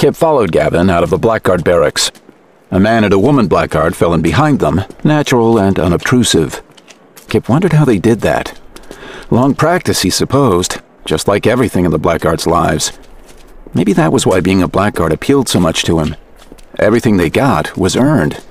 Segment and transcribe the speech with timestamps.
[0.00, 2.10] Kip followed Gavin out of the Blackguard barracks.
[2.70, 6.62] A man and a woman Blackguard fell in behind them, natural and unobtrusive.
[7.28, 8.58] Kip wondered how they did that.
[9.30, 12.98] Long practice, he supposed, just like everything in the Blackguards' lives.
[13.74, 16.16] Maybe that was why being a Blackguard appealed so much to him.
[16.78, 18.42] Everything they got was earned.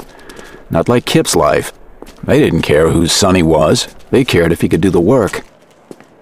[0.70, 1.74] Not like Kip's life.
[2.22, 5.44] They didn't care whose son he was, they cared if he could do the work.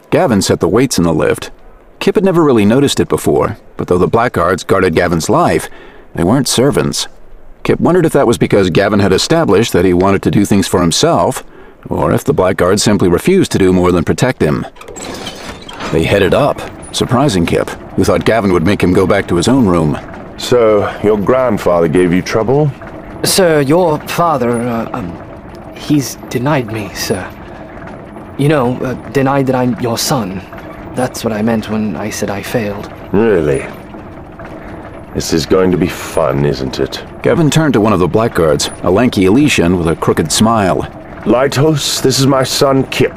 [0.09, 1.52] Gavin set the weights in the lift.
[2.08, 5.68] Kip had never really noticed it before, but though the Blackguards guarded Gavin's life,
[6.16, 7.10] they weren't servants.
[7.64, 10.70] Kip wondered if that was because Gavin had established that he wanted to do things
[10.70, 11.43] for himself,
[11.89, 14.66] or if the Blackguards simply refused to do more than protect him.
[15.92, 16.61] They headed up,
[16.96, 19.97] surprising Kip, who thought Gavin would make him go back to his own room.
[20.38, 22.71] So, your grandfather gave you trouble?
[23.25, 27.21] Sir, your father, uh, um, he's denied me, sir.
[28.39, 30.42] You know, uh, denied that I'm your son.
[30.97, 32.92] That's what I meant when I said I failed.
[33.14, 33.59] Really?
[35.14, 37.05] This is going to be fun, isn't it?
[37.22, 40.80] Gavin turned to one of the blackguards, a lanky Ilytian with a crooked smile.
[41.27, 43.16] Lighthouse, this is my son, Kip.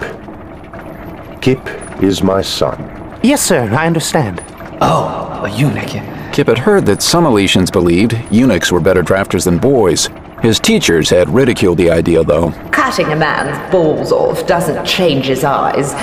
[1.40, 1.66] Kip
[2.02, 3.18] is my son.
[3.22, 4.44] Yes, sir, I understand.
[4.82, 6.34] Oh, a eunuch.
[6.34, 10.10] Kip had heard that some Ilytians believed eunuchs were better drafters than boys.
[10.42, 12.50] His teachers had ridiculed the idea, though.
[12.72, 15.94] Cutting a man's balls off doesn't change his eyes.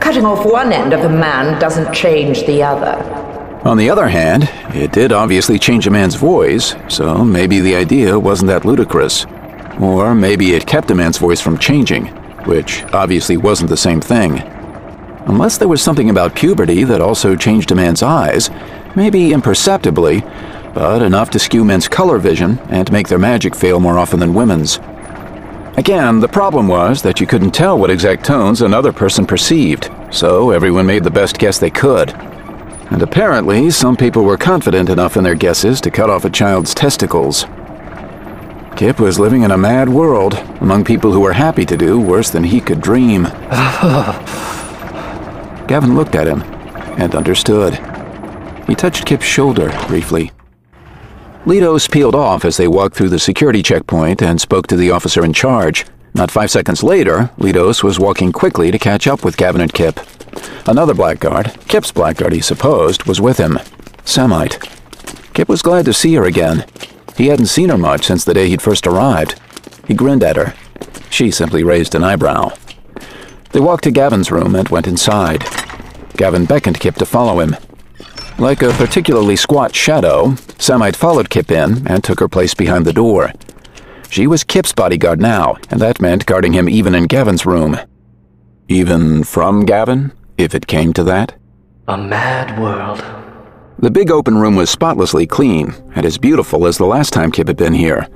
[0.00, 3.02] Cutting off one end of a man doesn't change the other.
[3.66, 8.18] On the other hand, it did obviously change a man's voice, so maybe the idea
[8.18, 9.26] wasn't that ludicrous.
[9.80, 12.06] Or maybe it kept a man's voice from changing,
[12.44, 14.38] which obviously wasn't the same thing.
[15.26, 18.48] Unless there was something about puberty that also changed a man's eyes,
[18.94, 20.20] maybe imperceptibly,
[20.72, 24.34] but enough to skew men's color vision and make their magic fail more often than
[24.34, 24.78] women's.
[25.76, 30.50] Again, the problem was that you couldn't tell what exact tones another person perceived, so
[30.50, 32.14] everyone made the best guess they could.
[32.90, 36.74] And apparently, some people were confident enough in their guesses to cut off a child's
[36.74, 37.44] testicles.
[38.74, 42.30] Kip was living in a mad world, among people who were happy to do worse
[42.30, 43.24] than he could dream.
[45.66, 46.42] Gavin looked at him
[46.98, 47.74] and understood.
[48.66, 50.30] He touched Kip's shoulder briefly.
[51.46, 55.24] Litos peeled off as they walked through the security checkpoint and spoke to the officer
[55.24, 55.86] in charge.
[56.12, 60.00] Not five seconds later, Litos was walking quickly to catch up with Gavin and Kip.
[60.66, 63.60] Another blackguard, Kip's blackguard he supposed, was with him.
[64.04, 64.58] Samite.
[65.34, 66.64] Kip was glad to see her again.
[67.16, 69.40] He hadn't seen her much since the day he'd first arrived.
[69.86, 70.52] He grinned at her.
[71.10, 72.54] She simply raised an eyebrow.
[73.52, 75.46] They walked to Gavin's room and went inside.
[76.16, 77.54] Gavin beckoned Kip to follow him.
[78.38, 82.92] Like a particularly squat shadow, Samite followed Kip in and took her place behind the
[82.92, 83.32] door.
[84.10, 87.78] She was Kip's bodyguard now, and that meant guarding him even in Gavin's room.
[88.68, 91.34] Even from Gavin, if it came to that?
[91.88, 93.02] A mad world.
[93.78, 97.48] The big open room was spotlessly clean and as beautiful as the last time Kip
[97.48, 98.06] had been here.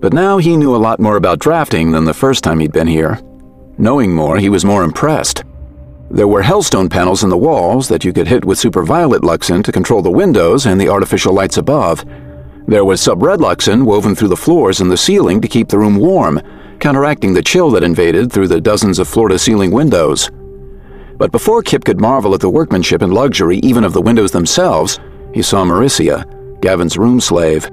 [0.00, 2.86] But now he knew a lot more about drafting than the first time he'd been
[2.86, 3.18] here.
[3.78, 5.44] Knowing more, he was more impressed.
[6.16, 9.70] There were hellstone panels in the walls that you could hit with superviolet luxin to
[9.70, 12.06] control the windows and the artificial lights above.
[12.66, 15.96] There was sub-red luxin woven through the floors and the ceiling to keep the room
[15.96, 16.40] warm,
[16.80, 20.30] counteracting the chill that invaded through the dozens of floor-to-ceiling windows.
[21.18, 24.98] But before Kip could marvel at the workmanship and luxury even of the windows themselves,
[25.34, 26.24] he saw Marissia,
[26.62, 27.68] Gavin's room slave.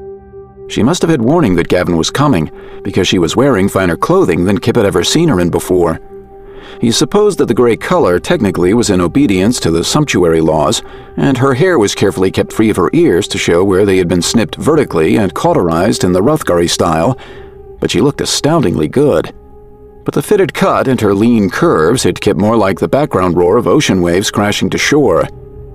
[0.68, 2.52] She must have had warning that Gavin was coming,
[2.84, 5.98] because she was wearing finer clothing than Kip had ever seen her in before.
[6.82, 10.82] He supposed that the gray color technically was in obedience to the sumptuary laws,
[11.18, 14.08] and her hair was carefully kept free of her ears to show where they had
[14.08, 17.18] been snipped vertically and cauterized in the Ruthgari style,
[17.80, 19.34] but she looked astoundingly good.
[20.06, 23.58] But the fitted cut and her lean curves had kept more like the background roar
[23.58, 25.28] of ocean waves crashing to shore.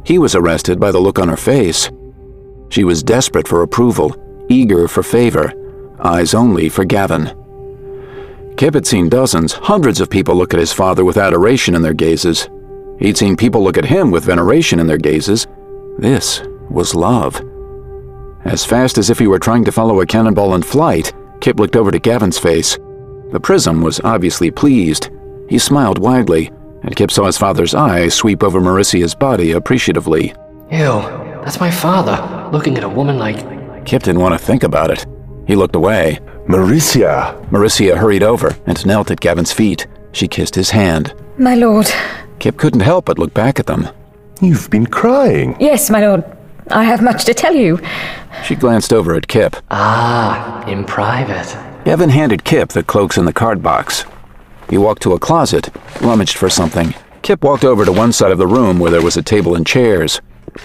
[0.04, 1.90] He was arrested by the look on her face.
[2.70, 4.14] She was desperate for approval,
[4.48, 5.52] eager for favor,
[6.00, 7.30] eyes only for Gavin.
[8.58, 11.94] Kip had seen dozens, hundreds of people look at his father with adoration in their
[11.94, 12.48] gazes.
[12.98, 15.46] He'd seen people look at him with veneration in their gazes.
[15.96, 17.40] This was love.
[18.44, 21.76] As fast as if he were trying to follow a cannonball in flight, Kip looked
[21.76, 22.76] over to Gavin's face.
[23.30, 25.08] The prism was obviously pleased.
[25.48, 26.50] He smiled widely,
[26.82, 30.34] and Kip saw his father's eyes sweep over Marissia's body appreciatively.
[30.72, 31.00] Ew,
[31.44, 33.38] that's my father, looking at a woman like.
[33.84, 35.06] Kip didn't want to think about it.
[35.46, 36.18] He looked away.
[36.48, 37.38] Marissia!
[37.50, 39.86] Marissia hurried over and knelt at Gavin's feet.
[40.12, 41.12] She kissed his hand.
[41.36, 41.86] My lord.
[42.38, 43.86] Kip couldn't help but look back at them.
[44.40, 45.58] You've been crying.
[45.60, 46.24] Yes, my lord.
[46.70, 47.78] I have much to tell you.
[48.44, 49.56] She glanced over at Kip.
[49.70, 51.54] Ah, in private.
[51.84, 54.06] Gavin handed Kip the cloaks in the card box.
[54.70, 55.68] He walked to a closet,
[56.00, 56.94] rummaged for something.
[57.20, 59.66] Kip walked over to one side of the room where there was a table and
[59.66, 60.22] chairs.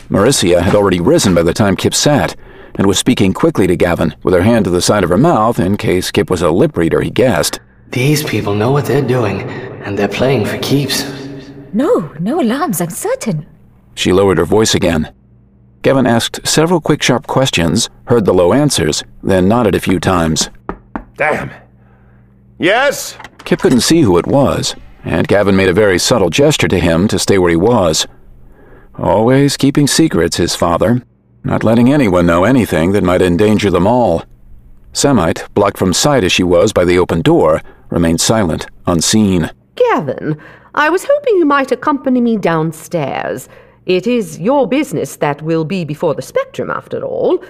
[0.10, 2.38] Marissia had already risen by the time Kip sat,
[2.76, 5.60] and was speaking quickly to Gavin, with her hand to the side of her mouth
[5.60, 7.60] in case Kip was a lip reader, he guessed.
[7.90, 11.04] These people know what they're doing, and they're playing for keeps.
[11.74, 13.46] No, no alarms, I'm certain.
[13.96, 15.14] She lowered her voice again.
[15.84, 20.50] Gavin asked several quick, sharp questions, heard the low answers, then nodded a few times.
[21.18, 21.52] Damn.
[22.58, 23.18] Yes?
[23.46, 27.08] Kip couldn't see who it was, and Gavin made a very subtle gesture to him
[27.10, 28.08] to stay where he was.
[28.98, 31.04] Always keeping secrets, his father,
[31.44, 34.24] not letting anyone know anything that might endanger them all.
[34.94, 39.50] Samite, blocked from sight as she was by the open door, remained silent, unseen.
[39.76, 40.40] Gavin,
[40.76, 43.50] I was hoping you might accompany me downstairs.
[43.86, 47.44] It is your business that will be before the spectrum, after all.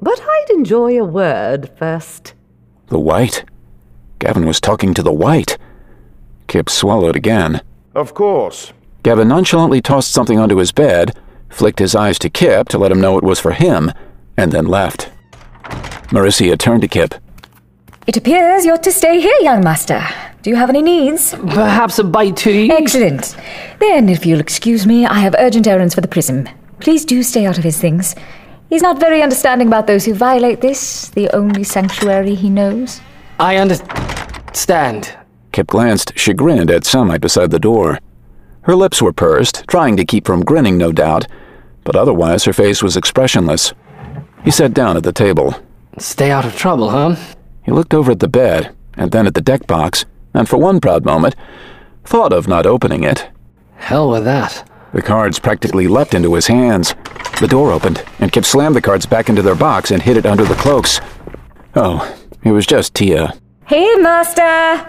[0.00, 2.34] But I'd enjoy a word first.
[2.88, 3.44] The white?
[4.18, 5.58] Gavin was talking to the white.
[6.46, 7.60] Kip swallowed again.
[7.94, 8.72] Of course.
[9.02, 11.18] Gavin nonchalantly tossed something onto his bed,
[11.54, 13.92] flicked his eyes to Kip to let him know it was for him,
[14.36, 15.10] and then left.
[16.10, 17.14] Marissia turned to Kip.
[18.06, 20.02] It appears you're to stay here, young master.
[20.42, 21.34] Do you have any needs?
[21.34, 22.70] Perhaps a bite to eat?
[22.70, 23.34] Excellent.
[23.80, 26.46] Then, if you'll excuse me, I have urgent errands for the prism.
[26.80, 28.14] Please do stay out of his things.
[28.68, 33.00] He's not very understanding about those who violate this, the only sanctuary he knows.
[33.40, 35.16] I understand.
[35.52, 37.98] Kip glanced, chagrined, at Samite beside the door.
[38.62, 41.26] Her lips were pursed, trying to keep from grinning, no doubt,
[41.84, 43.72] but otherwise her face was expressionless.
[44.42, 45.54] He sat down at the table.
[45.98, 47.16] Stay out of trouble, huh?
[47.62, 50.04] He looked over at the bed, and then at the deck box,
[50.34, 51.36] and for one proud moment,
[52.04, 53.28] thought of not opening it.
[53.76, 54.68] Hell with that.
[54.92, 56.94] The cards practically leapt into his hands.
[57.40, 60.26] The door opened, and Kip slammed the cards back into their box and hid it
[60.26, 61.00] under the cloaks.
[61.74, 63.38] Oh, it was just Teia.
[63.66, 64.86] Hey, master!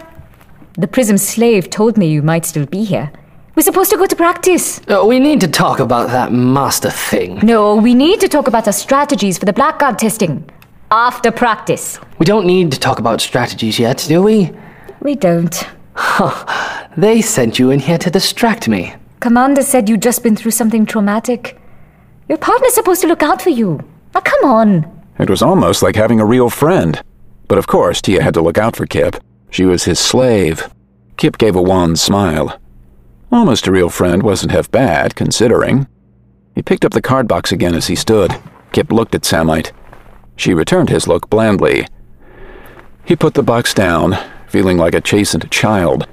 [0.77, 3.11] The prism slave told me you might still be here.
[3.55, 4.81] We're supposed to go to practice.
[4.87, 7.39] Uh, we need to talk about that master thing.
[7.41, 10.49] No, we need to talk about our strategies for the blackguard testing.
[10.91, 11.97] After practice.
[12.19, 14.51] We don't need to talk about strategies yet, do we?
[15.01, 15.67] We don't.
[16.97, 18.93] They sent you in here to distract me.
[19.19, 21.59] Commander said you'd just been through something traumatic.
[22.29, 23.81] Your partner's supposed to look out for you.
[24.13, 25.01] Now, come on.
[25.19, 27.01] It was almost like having a real friend.
[27.49, 29.17] But of course, Teia had to look out for Kip.
[29.49, 30.69] She was his slave.
[31.17, 32.59] Kip gave a wan smile.
[33.35, 35.87] Almost a real friend wasn't half bad, considering.
[36.55, 38.33] He picked up the card box again as he stood.
[38.71, 39.73] Kip looked at Samite.
[40.37, 41.85] She returned his look blandly.
[43.03, 44.17] He put the box down,
[44.47, 46.07] feeling like a chastened child.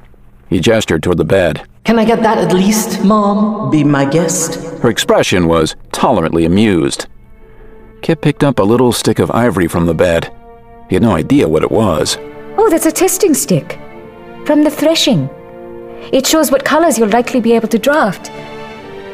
[0.49, 1.65] He gestured toward the bed.
[1.85, 3.71] Can I get that at least, Mom?
[3.71, 4.57] Be my guest.
[4.81, 7.07] Her expression was tolerantly amused.
[8.01, 10.35] Kip picked up a little stick of ivory from the bed.
[10.89, 12.19] He had no idea what it was.
[12.59, 13.79] Oh, that's a testing stick.
[14.45, 15.31] From the threshing.
[16.11, 18.29] It shows what colors you'll likely be able to draft.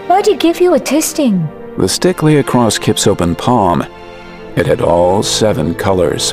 [0.09, 1.47] Why'd he give you a testing?
[1.77, 3.83] The stick lay across Kip's open palm.
[4.57, 6.33] It had all seven colors.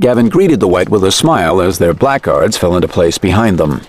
[0.00, 3.82] Gavin greeted the white with a smile as their blackguards fell into place behind them.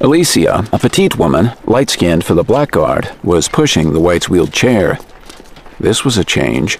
[0.00, 4.98] Alicia, a petite woman, light skinned for the blackguard, was pushing the white's wheeled chair.
[5.78, 6.78] This was a change.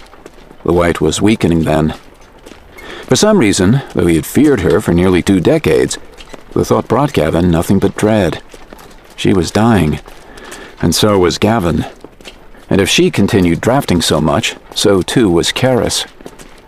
[0.64, 1.94] The white was weakening then.
[3.08, 5.96] For some reason, though he had feared her for nearly two decades,
[6.52, 8.42] the thought brought Gavin nothing but dread.
[9.16, 10.00] She was dying,
[10.82, 11.86] and so was Gavin.
[12.68, 16.06] And if she continued drafting so much, so too was Karris.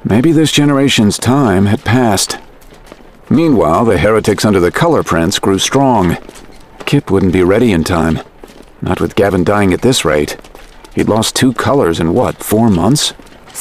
[0.03, 2.38] Maybe this generation's time had passed.
[3.29, 6.17] Meanwhile, the heretics under the Color Prince grew strong.
[6.87, 8.21] Kip wouldn't be ready in time.
[8.81, 10.38] Not with Gavin dying at this rate.
[10.95, 13.12] He'd lost two colors in what, four months?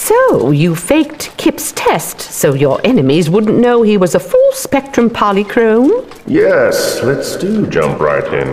[0.01, 5.09] So, you faked Kip's test so your enemies wouldn't know he was a full spectrum
[5.09, 5.91] polychrome?
[6.25, 8.47] Yes, let's do jump right in.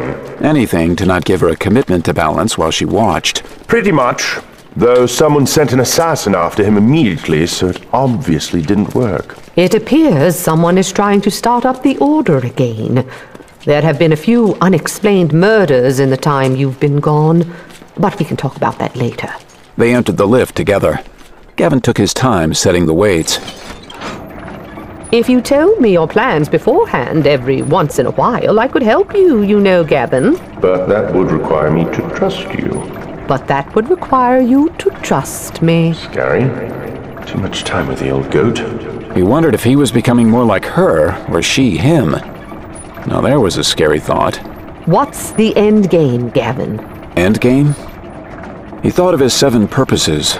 [0.44, 3.44] Anything to not give her a commitment to balance while she watched.
[3.68, 4.38] Pretty much.
[4.74, 9.38] Though someone sent an assassin after him immediately, so it obviously didn't work.
[9.54, 13.08] It appears someone is trying to start up the Order again.
[13.64, 17.54] There have been a few unexplained murders in the time you've been gone,
[17.96, 19.32] but we can talk about that later.
[19.76, 21.02] They entered the lift together.
[21.56, 23.38] Gavin took his time setting the weights.
[25.10, 29.14] If you told me your plans beforehand every once in a while, I could help
[29.14, 30.36] you, you know, Gavin.
[30.60, 32.68] But that would require me to trust you.
[33.26, 35.94] But that would require you to trust me.
[35.94, 36.42] Scary.
[37.26, 38.58] too much time with the old goat.
[39.16, 42.10] He wondered if he was becoming more like her or she him.
[43.06, 44.36] Now there was a scary thought.
[44.86, 46.80] What's the end game, Gavin?
[47.16, 47.74] End game?
[48.82, 50.38] He thought of his seven purposes.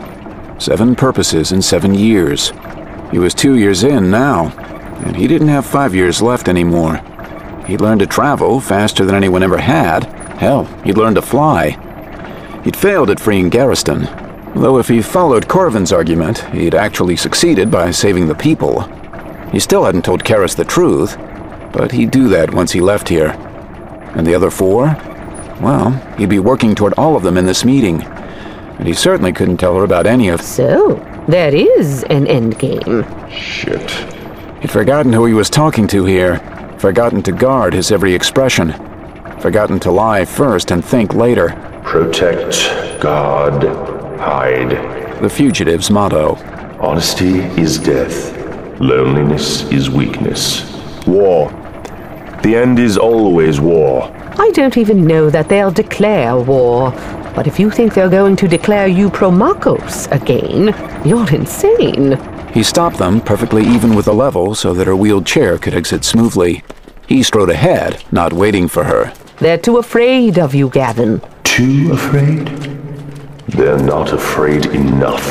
[0.59, 2.53] Seven purposes in seven years.
[3.11, 4.49] He was two years in now,
[5.05, 6.97] and he didn't have five years left anymore.
[7.67, 10.05] He'd learned to travel faster than anyone ever had.
[10.39, 11.71] Hell, he'd learned to fly.
[12.65, 14.09] He'd failed at freeing Garriston,
[14.55, 18.83] though if he followed Corvan's argument, he'd actually succeeded by saving the people.
[19.53, 21.17] He still hadn't told Karris the truth,
[21.73, 23.31] but he'd do that once he left here.
[24.17, 24.87] And the other four?
[25.61, 28.01] Well, he'd be working toward all of them in this meeting.
[28.79, 30.43] And he certainly couldn't tell her about any of...
[30.43, 30.95] So,
[31.29, 33.31] there is an endgame.
[33.31, 33.91] Shit.
[34.61, 36.39] He'd forgotten who he was talking to here,
[36.79, 38.73] forgotten to guard his every expression,
[39.41, 41.49] forgotten to lie first and think later.
[41.85, 43.63] Protect, guard,
[44.19, 45.23] hide.
[45.23, 46.35] The fugitive's motto.
[46.81, 48.35] Honesty is death.
[48.81, 50.63] Loneliness is weakness.
[51.07, 51.51] War.
[52.43, 54.13] The end is always war.
[54.39, 56.93] I don't even know that they'll declare war.
[57.37, 60.75] But if you think they're going to declare you Promachos again,
[61.07, 62.19] you're insane.
[62.55, 66.03] He stopped them perfectly even with the level so that her wheeled chair could exit
[66.03, 66.65] smoothly.
[67.07, 69.13] He strode ahead, not waiting for her.
[69.39, 71.21] They're too afraid of you, Gavin.
[71.45, 72.47] Too afraid?
[73.49, 75.27] They're not afraid enough.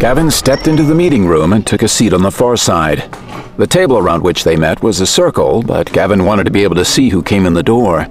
[0.00, 3.10] Gavin stepped into the meeting room and took a seat on the far side.
[3.58, 6.76] The table around which they met was a circle, but Gavin wanted to be able
[6.76, 8.06] to see who came in the door.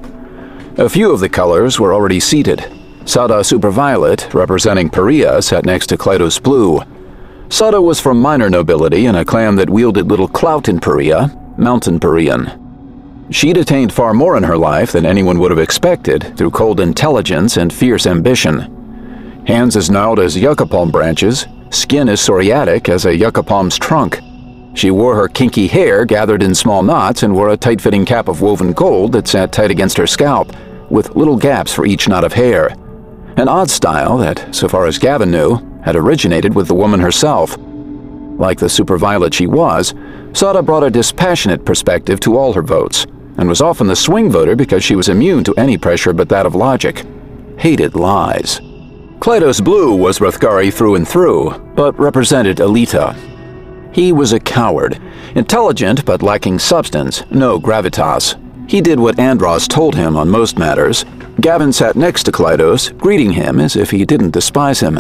[0.77, 2.72] A few of the colors were already seated.
[3.05, 6.79] Sadah Superviolet, representing Paria, sat next to Klytos Blue.
[7.50, 12.00] Sadah was from minor nobility in a clan that wielded little clout in Paria, Mountain
[12.00, 13.29] Parian.
[13.29, 17.57] She'd attained far more in her life than anyone would have expected through cold intelligence
[17.57, 19.43] and fierce ambition.
[19.45, 24.19] Hands as gnarled as yucca palm branches, skin as psoriatic as a yucca palm's trunk.
[24.74, 28.27] She wore her kinky hair gathered in small knots and wore a tight fitting cap
[28.27, 30.51] of woven gold that sat tight against her scalp,
[30.89, 32.75] with little gaps for each knot of hair.
[33.37, 37.57] An odd style that, so far as Gavin knew, had originated with the woman herself.
[37.57, 39.93] Like the superviolet she was,
[40.31, 43.05] Sadah brought a dispassionate perspective to all her votes,
[43.37, 46.45] and was often the swing voter because she was immune to any pressure but that
[46.45, 47.05] of logic.
[47.57, 48.59] Hated lies.
[49.19, 53.15] Klytos Blue was Ruthgari through and through, but represented Ilyta.
[53.93, 55.01] He was a coward,
[55.35, 58.35] intelligent but lacking substance, no gravitas.
[58.67, 61.05] He did what Andross told him on most matters.
[61.39, 65.00] Gavin sat next to Klytos, greeting him as if he didn't despise him.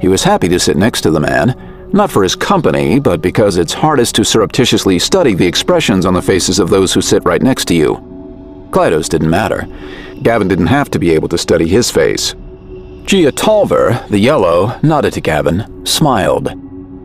[0.00, 1.54] He was happy to sit next to the man,
[1.92, 6.22] not for his company, but because it's hardest to surreptitiously study the expressions on the
[6.22, 7.94] faces of those who sit right next to you.
[8.70, 9.68] Klytos didn't matter.
[10.22, 12.34] Gavin didn't have to be able to study his face.
[13.04, 16.48] Jia Tolver, the yellow, nodded to Gavin, smiled.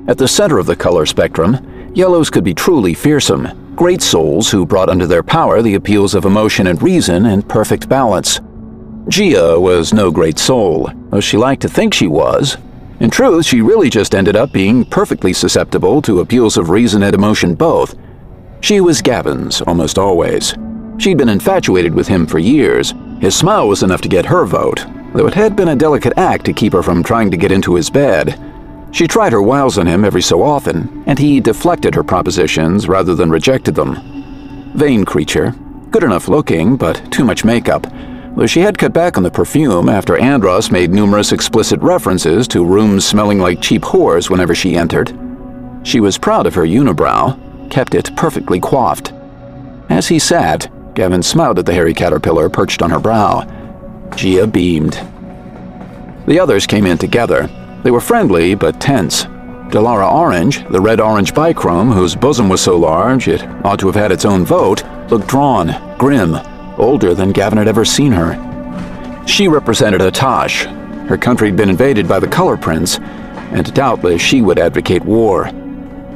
[0.07, 4.65] At the center of the color spectrum, yellows could be truly fearsome, great souls who
[4.65, 8.39] brought under their power the appeals of emotion and reason in perfect balance.
[9.07, 12.57] Jia was no great soul, though she liked to think she was.
[12.99, 17.15] In truth, she really just ended up being perfectly susceptible to appeals of reason and
[17.15, 17.95] emotion both.
[18.61, 20.53] She was Gavin's almost always.
[20.99, 22.93] She'd been infatuated with him for years.
[23.19, 26.45] His smile was enough to get her vote, though it had been a delicate act
[26.45, 28.39] to keep her from trying to get into his bed.
[28.91, 33.15] She tried her wiles on him every so often, and he deflected her propositions rather
[33.15, 34.73] than rejected them.
[34.75, 35.55] Vain creature,
[35.91, 37.87] good enough looking, but too much makeup,
[38.35, 42.65] though she had cut back on the perfume after Andross made numerous explicit references to
[42.65, 45.17] rooms smelling like cheap whores whenever she entered.
[45.83, 49.13] She was proud of her unibrow, kept it perfectly coiffed.
[49.89, 53.43] As he sat, Gavin smiled at the hairy caterpillar perched on her brow.
[54.11, 54.93] Jia beamed.
[56.27, 57.49] The others came in together.
[57.83, 59.25] They were friendly but tense.
[59.71, 64.11] Delara Orange, the red-orange bichrome whose bosom was so large it ought to have had
[64.11, 66.35] its own vote, looked drawn, grim,
[66.77, 68.35] older than Gavin had ever seen her.
[69.25, 70.65] She represented Atash.
[71.07, 75.49] Her country had been invaded by the Color Prince, and doubtless she would advocate war.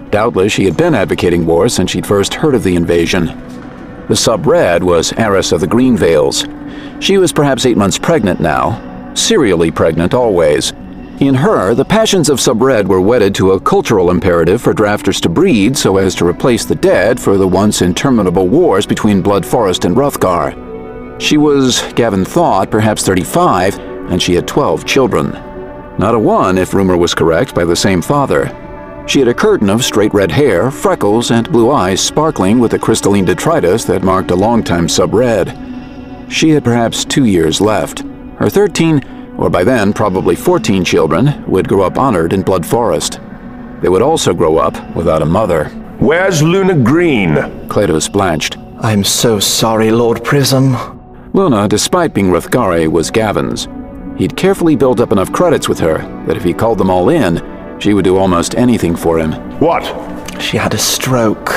[0.10, 3.26] Doubtless she had been advocating war since she'd first heard of the invasion.
[4.08, 6.46] The sub-red was heiress of the Green Veils.
[7.00, 10.74] She was perhaps eight months pregnant now, serially pregnant always.
[11.22, 15.30] In her, the passions of sub-red were wedded to a cultural imperative for drafters to
[15.30, 19.86] breed so as to replace the dead for the once interminable wars between Blood Forest
[19.86, 20.54] and Ruthgar.
[21.22, 25.32] She was, Gavin thought, perhaps 35, and she had 12 children.
[25.98, 28.48] Not a one, if rumor was correct, by the same father.
[29.08, 32.80] She had a curtain of straight red hair, freckles, and blue eyes sparkling with the
[32.80, 35.58] crystalline detritus that marked a longtime sub-red.
[36.28, 38.04] She had perhaps two years left.
[38.38, 43.20] Her 13, or by then probably 14 children, would grow up honored in Blood Forest.
[43.82, 45.66] They would also grow up without a mother.
[46.00, 47.36] Where's Luna Green?
[47.68, 48.58] Klytos blanched.
[48.80, 50.76] I'm so sorry, Lord Prism.
[51.34, 53.68] Luna, despite being Ruthgari, was Gavin's.
[54.18, 57.42] He'd carefully built up enough credits with her that if he called them all in,
[57.80, 59.34] she would do almost anything for him.
[59.60, 59.84] What?
[60.42, 61.50] She had a stroke.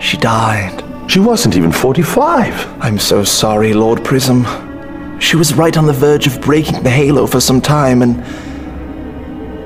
[0.00, 0.84] She died.
[1.10, 2.82] She wasn't even 45.
[2.82, 4.44] I'm so sorry, Lord Prism.
[5.20, 8.24] She was right on the verge of breaking the halo for some time, and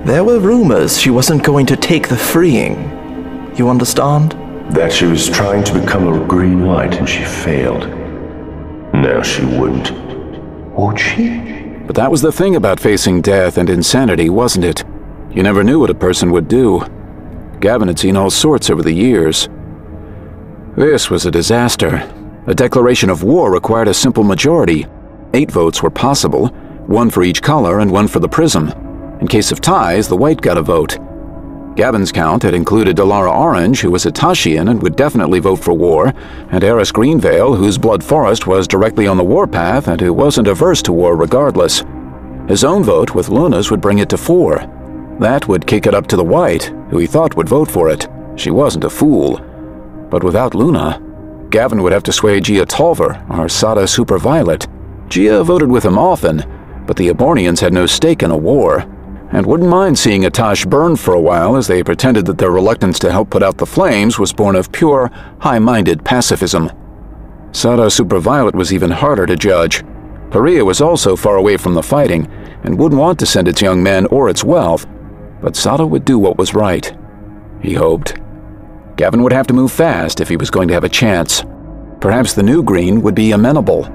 [0.06, 2.74] there were rumors she wasn't going to take the freeing.
[3.56, 4.32] You understand?
[4.74, 7.88] That she was trying to become a green light and she failed.
[8.92, 9.92] Now she wouldn't.
[10.76, 11.38] Would she?
[11.86, 14.84] But that was the thing about facing death and insanity, wasn't it?
[15.30, 16.80] You never knew what a person would do.
[17.60, 19.48] Gavin had seen all sorts over the years.
[20.76, 22.10] This was a disaster.
[22.46, 24.86] A declaration of war required a simple majority.
[25.34, 26.46] Eight votes were possible,
[26.86, 28.68] one for each color and one for the prism.
[29.20, 30.96] In case of ties, the white got a vote.
[31.74, 36.12] Gavin's count had included Delara Orange, who was Atashian and would definitely vote for war,
[36.52, 40.80] and Eris Greenveil, whose blood forest was directly on the warpath and who wasn't averse
[40.82, 41.82] to war regardless.
[42.46, 44.58] His own vote with Luna's would bring it to four.
[45.18, 48.06] That would kick it up to the white, who he thought would vote for it.
[48.36, 49.38] She wasn't a fool.
[50.10, 51.00] But without Luna,
[51.50, 54.68] Gavin would have to sway Jia Tolver or Sadah Superviolet.
[55.14, 56.42] Jia voted with him often,
[56.88, 58.80] but the Aborneans had no stake in a war,
[59.30, 62.98] and wouldn't mind seeing Atash burn for a while as they pretended that their reluctance
[62.98, 66.68] to help put out the flames was born of pure, high-minded pacifism.
[67.52, 69.84] Sadah Superviolet was even harder to judge.
[70.32, 72.26] Paria was also far away from the fighting,
[72.64, 74.84] and wouldn't want to send its young men or its wealth,
[75.40, 76.92] but Sadah would do what was right.
[77.62, 78.16] He hoped.
[78.96, 81.44] Gavin would have to move fast if he was going to have a chance.
[82.00, 83.88] Perhaps the new Green would be amenable.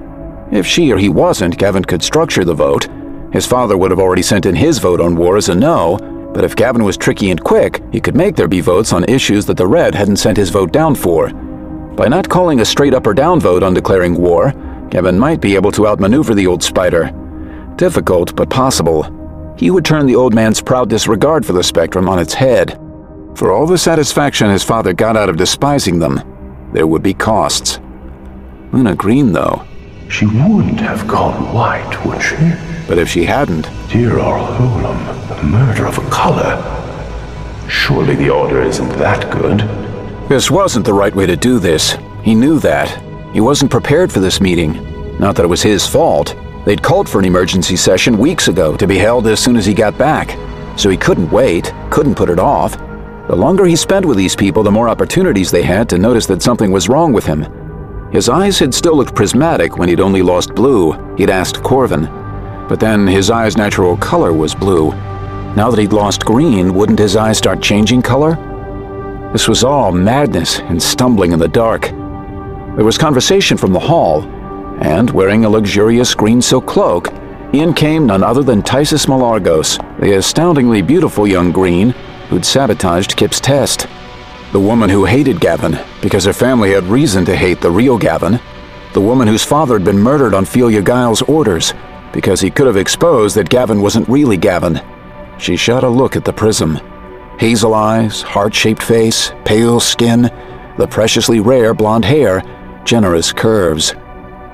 [0.52, 2.88] If she or he wasn't, Gavin could structure the vote.
[3.32, 5.98] His father would have already sent in his vote on war as a no,
[6.34, 9.46] but if Gavin was tricky and quick, he could make there be votes on issues
[9.46, 11.30] that the Red hadn't sent his vote down for.
[11.30, 14.52] By not calling a straight up or down vote on declaring war,
[14.90, 17.12] Gavin might be able to outmaneuver the old spider.
[17.76, 19.54] Difficult, but possible.
[19.56, 22.80] He would turn the old man's proud disregard for the Spectrum on its head.
[23.36, 26.20] For all the satisfaction his father got out of despising them,
[26.72, 27.78] there would be costs.
[28.72, 29.64] Luna Green, though.
[30.10, 32.34] She wouldn't have gone white, would she?
[32.88, 36.58] But if she hadn't, Dear Orholam, the murder of a color.
[37.68, 39.60] Surely the order isn't that good.
[40.28, 41.96] this wasn't the right way to do this.
[42.24, 42.88] He knew that.
[43.32, 44.72] He wasn't prepared for this meeting.
[45.20, 46.34] Not that it was his fault.
[46.66, 49.72] They'd called for an emergency session weeks ago to be held as soon as he
[49.72, 50.36] got back.
[50.76, 52.76] So he couldn't wait, couldn't put it off.
[53.28, 56.42] The longer he spent with these people, the more opportunities they had to notice that
[56.42, 57.59] something was wrong with him.
[58.12, 62.08] His eyes had still looked prismatic when he'd only lost blue, he'd asked Corvan.
[62.68, 64.90] But then his eyes' natural color was blue.
[65.54, 68.36] Now that he'd lost green, wouldn't his eyes start changing color?
[69.32, 71.82] This was all madness and stumbling in the dark.
[71.82, 74.22] There was conversation from the hall,
[74.80, 77.12] and wearing a luxurious green silk cloak,
[77.52, 81.90] in came none other than Tisis Malargos, the astoundingly beautiful young green
[82.28, 83.86] who'd sabotaged Kip's test.
[84.52, 88.40] The woman who hated Gavin because her family had reason to hate the real Gavin.
[88.94, 91.72] The woman whose father had been murdered on Felia Guile's orders
[92.12, 94.80] because he could have exposed that Gavin wasn't really Gavin.
[95.38, 96.80] She shot a look at the prism.
[97.38, 100.22] Hazel eyes, heart-shaped face, pale skin,
[100.76, 102.42] the preciously rare blonde hair,
[102.84, 103.94] generous curves.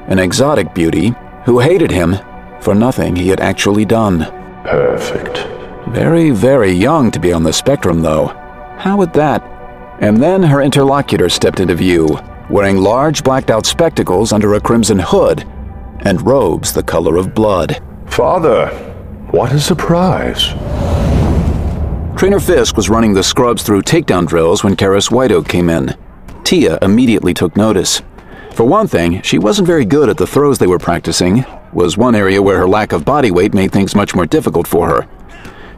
[0.09, 1.15] An exotic beauty
[1.47, 2.17] who hated him
[2.61, 4.27] for nothing he had actually done.
[4.65, 5.39] Perfect.
[5.89, 8.27] Very, very young to be on the spectrum, though.
[8.79, 9.56] How would that?
[10.01, 12.19] And then her interlocutor stepped into view,
[12.51, 15.45] wearing large blacked out spectacles under a crimson hood,
[16.01, 17.83] and robes the color of blood.
[18.07, 18.69] Father,
[19.31, 20.49] what a surprise.
[22.17, 25.95] Trainer Fisk was running the scrubs through takedown drills when Karris White Oak came in.
[26.45, 28.03] Teia immediately took notice.
[28.53, 32.15] For one thing, she wasn't very good at the throws they were practicing, was one
[32.15, 35.09] area where her lack of body weight made things much more difficult for her.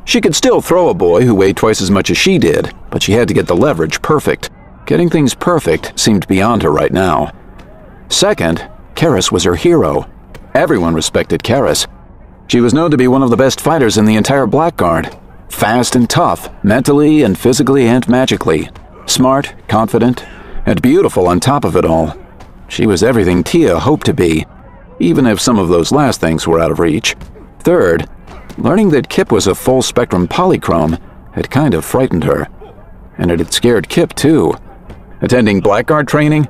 [0.08, 3.02] She could still throw a boy who weighed twice as much as she did, but
[3.02, 4.48] she had to get the leverage perfect.
[4.86, 7.30] Getting things perfect seemed beyond her right now.
[8.08, 10.10] Second, Karris was her hero.
[10.54, 11.86] Everyone respected Karris.
[12.46, 15.14] She was known to be one of the best fighters in the entire Blackguard.
[15.50, 18.70] Fast and tough, mentally and physically and magically.
[19.04, 20.24] Smart, confident,
[20.64, 22.16] and beautiful on top of it all.
[22.66, 24.46] She was everything Teia hoped to be,
[25.00, 27.14] even if some of those last things were out of reach.
[27.60, 28.08] Third,
[28.58, 31.00] learning that Kip was a full spectrum polychrome
[31.32, 32.48] had kind of frightened her.
[33.16, 34.54] And it had scared Kip, too.
[35.20, 36.48] Attending Blackguard training?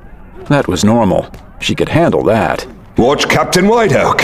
[0.49, 1.29] That was normal.
[1.59, 2.65] She could handle that.
[2.97, 4.21] Watch Captain White Oak.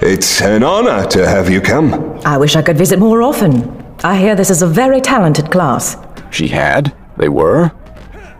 [0.00, 2.20] It's an honor to have you come.
[2.24, 3.84] I wish I could visit more often.
[4.04, 5.96] I hear this is a very talented class.
[6.30, 6.94] She had.
[7.16, 7.72] They were.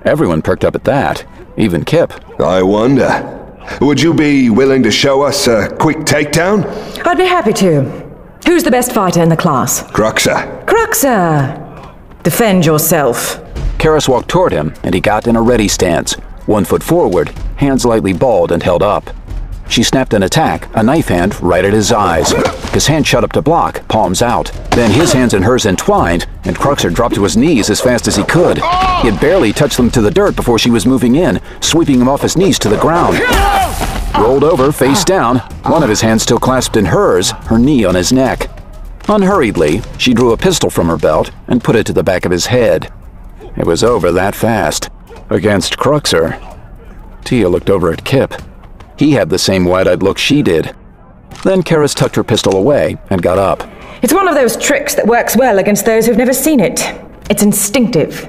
[0.04, 1.26] Everyone perked up at that.
[1.56, 2.12] Even Kip.
[2.40, 3.34] I wonder.
[3.80, 6.64] Would you be willing to show us a quick takedown?
[7.04, 8.07] I'd be happy to.
[8.48, 9.82] Who's the best fighter in the class?
[9.82, 10.64] Cruxer.
[10.64, 11.92] Cruxer!
[12.22, 13.36] Defend yourself.
[13.76, 16.14] Karris walked toward him, and he got in a ready stance.
[16.46, 19.10] one foot forward, hands lightly balled and held up.
[19.68, 22.30] She snapped an attack, a knife hand, right at his eyes.
[22.72, 24.50] His hand shut up to block, palms out.
[24.70, 28.16] Then his hands and hers entwined, and Cruxer dropped to his knees as fast as
[28.16, 28.56] he could.
[28.56, 32.08] He had barely touched them to the dirt before she was moving in, sweeping him
[32.08, 33.18] off his knees to the ground.
[34.16, 35.04] Rolled over, face ah.
[35.04, 35.36] down,
[35.70, 38.50] one of his hands still clasped in hers, her knee on his neck.
[39.08, 42.30] Unhurriedly, she drew a pistol from her belt and put it to the back of
[42.30, 42.92] his head.
[43.56, 44.90] It was over that fast.
[45.30, 46.38] Against Cruxer.
[47.24, 48.34] Tia looked over at Kip.
[48.98, 50.74] He had the same wide-eyed look she did.
[51.44, 53.68] Then Karris tucked her pistol away and got up.
[54.02, 56.80] It's one of those tricks that works well against those who've never seen it.
[57.30, 58.28] It's instinctive.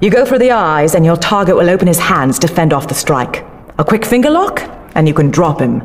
[0.00, 2.88] You go for the eyes, and your target will open his hands to fend off
[2.88, 3.44] the strike.
[3.78, 4.60] A quick finger lock,
[4.94, 5.82] and you can drop him.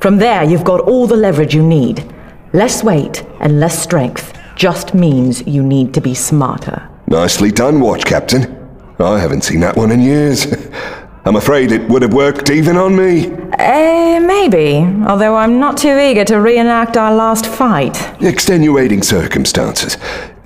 [0.00, 2.04] From there, you've got all the leverage you need.
[2.52, 6.88] Less weight and less strength just means you need to be smarter.
[7.06, 8.58] Nicely done, Watch Captain.
[8.98, 10.46] I haven't seen that one in years.
[11.24, 13.30] I'm afraid it would have worked even on me.
[13.58, 14.78] Eh, maybe.
[15.06, 17.96] Although I'm not too eager to reenact our last fight.
[18.22, 19.96] Extenuating circumstances.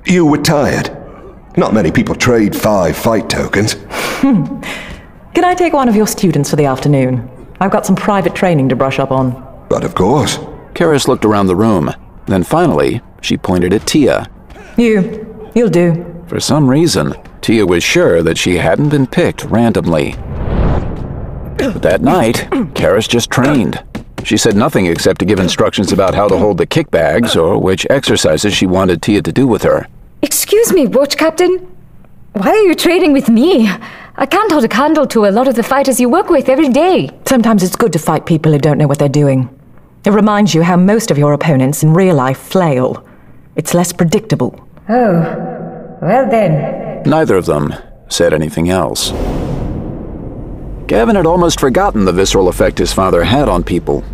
[0.05, 0.90] You were tired.
[1.57, 3.75] Not many people trade five fight tokens.
[4.21, 7.31] Can I take one of your students for the afternoon?
[7.61, 9.64] I've got some private training to brush up on.
[9.69, 10.38] But of course.
[10.75, 11.90] Karris looked around the room.
[12.27, 14.29] Then finally, she pointed at Teia.
[14.77, 15.51] You.
[15.55, 16.25] You'll do.
[16.27, 20.14] For some reason, Teia was sure that she hadn't been picked randomly.
[21.57, 23.83] But that night, Karris just trained.
[24.25, 27.59] She said nothing except to give instructions about how to hold the kick bags or
[27.59, 29.87] which exercises she wanted Teia to do with her.
[30.21, 31.75] Excuse me, Watch Captain.
[32.37, 33.66] Why are you trading with me?
[34.16, 36.68] I can't hold a candle to a lot of the fighters you work with every
[36.68, 37.09] day.
[37.25, 39.49] Sometimes it's good to fight people who don't know what they're doing.
[40.05, 43.09] It reminds you how most of your opponents in real life flail.
[43.55, 44.68] It's less predictable.
[44.90, 47.05] Oh, well then.
[47.07, 47.75] Neither of them
[48.11, 49.12] said anything else.
[50.88, 54.05] Gavin had almost forgotten the visceral effect his father had on people.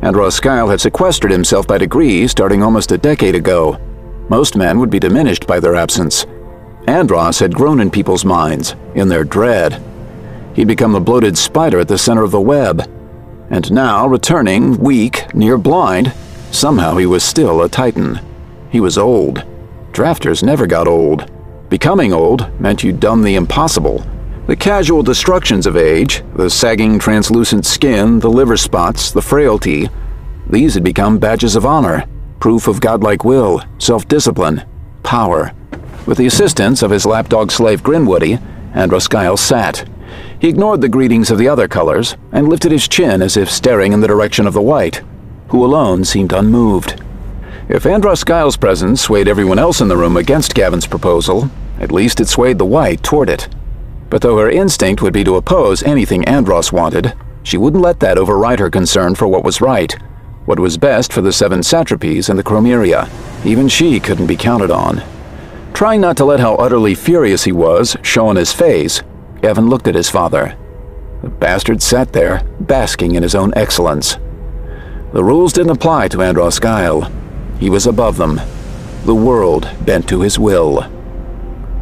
[0.00, 3.78] Andross Guile had sequestered himself by degrees starting almost a decade ago.
[4.30, 6.24] Most men would be diminished by their absence.
[6.86, 9.82] Andross had grown in people's minds, in their dread.
[10.54, 12.88] He'd become the bloated spider at the center of the web.
[13.50, 16.12] And now, returning, weak, near blind,
[16.50, 18.20] somehow he was still a titan.
[18.70, 19.44] He was old.
[19.92, 21.30] Drafters never got old.
[21.68, 24.04] Becoming old meant you'd done the impossible.
[24.46, 29.88] The casual destructions of age, the sagging translucent skin, the liver spots, the frailty,
[30.48, 34.62] these had become badges of honor, proof of godlike will, self-discipline,
[35.02, 35.52] power.
[36.06, 38.40] With the assistance of his lapdog slave Grinwoody,
[38.74, 39.88] Andross Guile sat.
[40.38, 43.92] He ignored the greetings of the other colors and lifted his chin as if staring
[43.92, 45.02] in the direction of the white,
[45.48, 47.02] who alone seemed unmoved.
[47.68, 52.20] If Andross Guile's presence swayed everyone else in the room against Gavin's proposal, at least
[52.20, 53.48] it swayed the white toward it.
[54.08, 58.18] But though her instinct would be to oppose anything Andross wanted, she wouldn't let that
[58.18, 59.92] override her concern for what was right,
[60.44, 63.10] what was best for the seven satrapies and the Chromeria.
[63.44, 65.02] Even she couldn't be counted on.
[65.76, 69.02] Trying not to let how utterly furious he was show on his face,
[69.42, 70.56] Gavin looked at his father.
[71.20, 74.14] The bastard sat there, basking in his own excellence.
[75.12, 77.12] The rules didn't apply to Andross Guile.
[77.60, 78.40] He was above them.
[79.04, 80.90] The world bent to his will.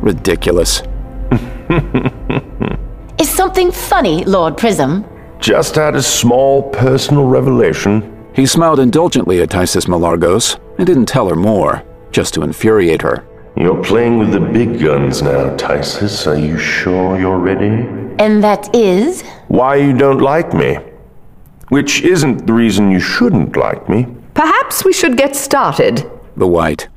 [0.01, 0.83] Ridiculous.
[3.21, 5.05] Is something funny, Lord Prism?
[5.39, 8.27] Just had a small personal revelation.
[8.35, 13.25] He smiled indulgently at Tisis Malargos and didn't tell her more, just to infuriate her.
[13.57, 16.27] You're playing with the big guns now, Tisis.
[16.27, 17.87] Are you sure you're ready?
[18.19, 19.23] And that is?
[19.47, 20.79] Why you don't like me.
[21.69, 24.07] Which isn't the reason you shouldn't like me.
[24.35, 26.11] Perhaps we should get started.
[26.37, 26.89] The White,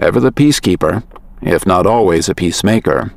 [0.00, 1.02] ever the peacekeeper,
[1.40, 3.14] if not always a peacemaker.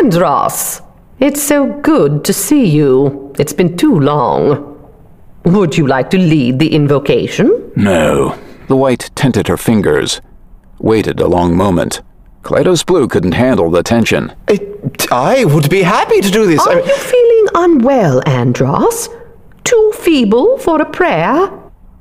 [0.00, 0.82] Andross,
[1.20, 3.34] it's so good to see you.
[3.38, 4.68] It's been too long.
[5.44, 7.72] Would you like to lead the invocation?
[7.76, 8.38] No.
[8.68, 10.22] The White tented her fingers,
[10.78, 12.00] waited a long moment.
[12.42, 14.32] Klytos Blue couldn't handle the tension.
[15.10, 16.66] I would be happy to do this.
[16.66, 19.08] Are you feeling unwell, Andross?
[19.64, 21.50] Too feeble for a prayer?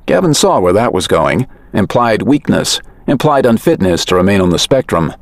[0.08, 1.48] Gavin saw where that was going.
[1.74, 5.14] Implied weakness, implied unfitness to remain on the spectrum.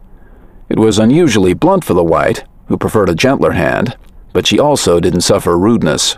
[0.69, 3.97] It was unusually blunt for the White, who preferred a gentler hand,
[4.33, 6.17] but she also didn't suffer rudeness.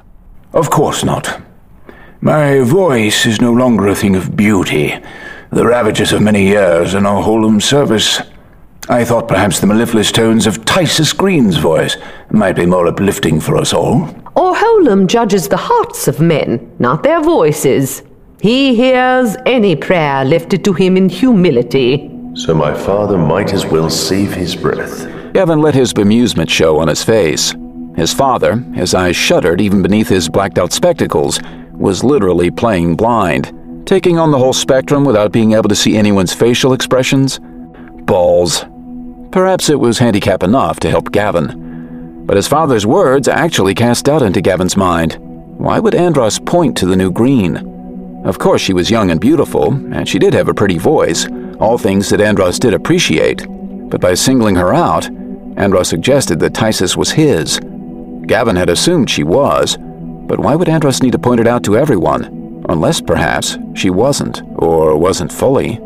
[0.54, 1.42] Of course not.
[2.22, 4.94] My voice is no longer a thing of beauty.
[5.50, 8.22] The ravages of many years are no wholesome service.
[8.92, 11.96] I thought perhaps the mellifluous tones of Tisis Green's voice
[12.30, 14.02] might be more uplifting for us all.
[14.36, 18.04] Orholam judges the hearts of men, not their voices.
[18.42, 22.12] He hears any prayer lifted to him in humility.
[22.34, 25.08] So my father might as well save his breath.
[25.32, 27.56] Gavin let his bemusement show on his face.
[27.96, 31.40] His father, his eyes shuttered even beneath his blacked out spectacles,
[31.72, 33.54] was literally playing blind,
[33.86, 37.40] taking on the whole spectrum without being able to see anyone's facial expressions.
[38.04, 38.66] Balls.
[39.32, 42.26] Perhaps it was handicap enough to help Gavin.
[42.26, 45.18] But his father's words actually cast doubt into Gavin's mind.
[45.58, 48.24] Why would Andross point to the new green?
[48.26, 51.28] Of course, she was young and beautiful, and she did have a pretty voice,
[51.60, 53.46] all things that Andross did appreciate.
[53.90, 55.06] But by singling her out,
[55.56, 57.60] Andross suggested that Tisis was his.
[58.28, 61.78] Gavin had assumed she was, but why would Andross need to point it out to
[61.78, 62.66] everyone?
[62.70, 65.80] Unless, perhaps, she wasn't, or wasn't fully.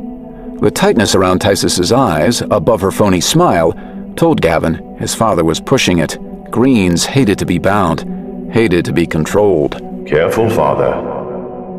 [0.65, 3.75] The tightness around Tisis's eyes, above her phony smile,
[4.15, 6.17] told Gavin his father was pushing it.
[6.49, 9.80] Greens hated to be bound, hated to be controlled.
[10.08, 10.91] Careful, father.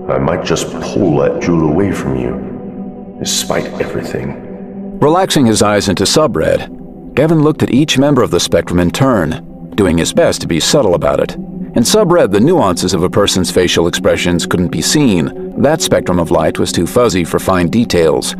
[0.08, 5.00] I might just pull that jewel away from you, despite everything.
[5.00, 9.72] Relaxing his eyes into subred, Gavin looked at each member of the spectrum in turn,
[9.74, 11.34] doing his best to be subtle about it.
[11.34, 15.60] In subred, the nuances of a person's facial expressions couldn't be seen.
[15.60, 18.36] That spectrum of light was too fuzzy for fine details.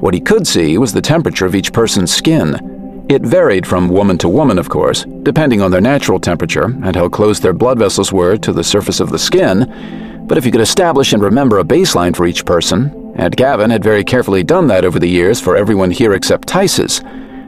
[0.00, 3.06] What he could see was the temperature of each person's skin.
[3.08, 7.08] It varied from woman to woman, of course, depending on their natural temperature and how
[7.08, 10.24] close their blood vessels were to the surface of the skin.
[10.26, 13.82] But if you could establish and remember a baseline for each person, and Gavin had
[13.82, 17.00] very carefully done that over the years for everyone here except Tisis,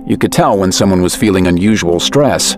[0.09, 2.57] you could tell when someone was feeling unusual stress.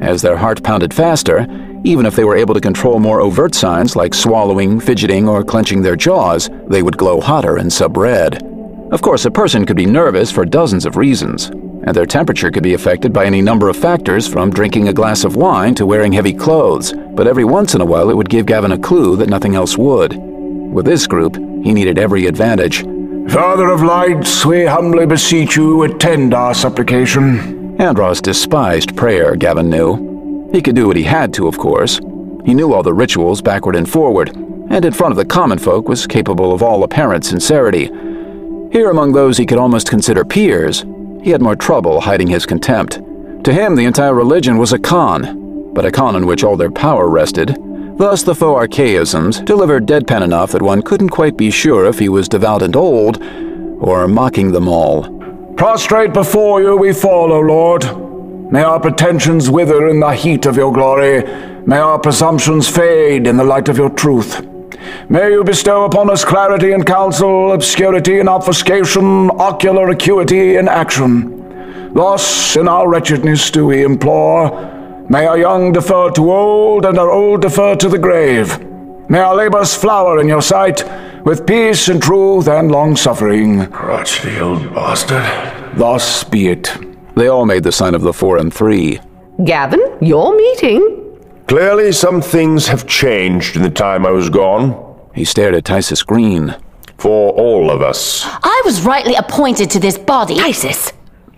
[0.00, 1.46] As their heart pounded faster,
[1.84, 5.80] even if they were able to control more overt signs like swallowing, fidgeting, or clenching
[5.80, 8.53] their jaws, they would glow hotter and sub-red.
[8.94, 12.62] Of course, a person could be nervous for dozens of reasons, and their temperature could
[12.62, 16.12] be affected by any number of factors from drinking a glass of wine to wearing
[16.12, 19.28] heavy clothes, but every once in a while it would give Gavin a clue that
[19.28, 20.14] nothing else would.
[20.16, 22.82] With this group, he needed every advantage.
[23.32, 27.76] Father of lights, we humbly beseech you, attend our supplication.
[27.78, 30.48] Andross despised prayer, Gavin knew.
[30.52, 31.98] He could do what he had to, of course.
[32.44, 34.36] He knew all the rituals backward and forward,
[34.70, 37.90] and in front of the common folk was capable of all apparent sincerity.
[38.74, 40.84] Here among those he could almost consider peers,
[41.22, 43.00] he had more trouble hiding his contempt.
[43.44, 46.72] To him, the entire religion was a con, but a con in which all their
[46.72, 47.56] power rested.
[47.98, 52.08] Thus, the faux archaisms delivered deadpan enough that one couldn't quite be sure if he
[52.08, 53.22] was devout and old,
[53.78, 55.04] or mocking them all.
[55.56, 57.84] Prostrate before you we fall, O Lord.
[58.50, 61.22] May our pretensions wither in the heat of your glory.
[61.64, 64.44] May our presumptions fade in the light of your truth.
[65.08, 71.92] May you bestow upon us clarity in counsel, obscurity in obfuscation, ocular acuity in action.
[71.94, 77.10] Thus, in our wretchedness do we implore, may our young defer to old, and our
[77.10, 78.58] old defer to the grave.
[79.08, 80.82] May our labors flower in your sight,
[81.24, 83.66] with peace and truth and long suffering.
[83.66, 85.78] Crotchety old bastard.
[85.78, 86.76] Thus be it.
[87.14, 89.00] They all made the sign of the four and three.
[89.44, 90.93] Gavin, your meeting.
[91.46, 94.98] Clearly, some things have changed in the time I was gone.
[95.14, 96.56] He stared at Tisis Green.
[96.96, 98.24] For all of us.
[98.26, 100.36] I was rightly appointed to this body.
[100.36, 100.92] Tisis,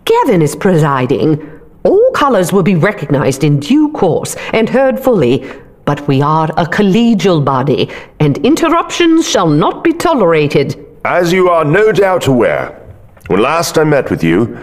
[0.05, 1.61] Gavin is presiding.
[1.83, 5.45] All colors will be recognized in due course and heard fully,
[5.85, 7.91] but we are a collegial body,
[8.21, 10.87] and interruptions shall not be tolerated.
[11.05, 12.81] As you are no doubt aware,
[13.27, 14.57] when last I met with you,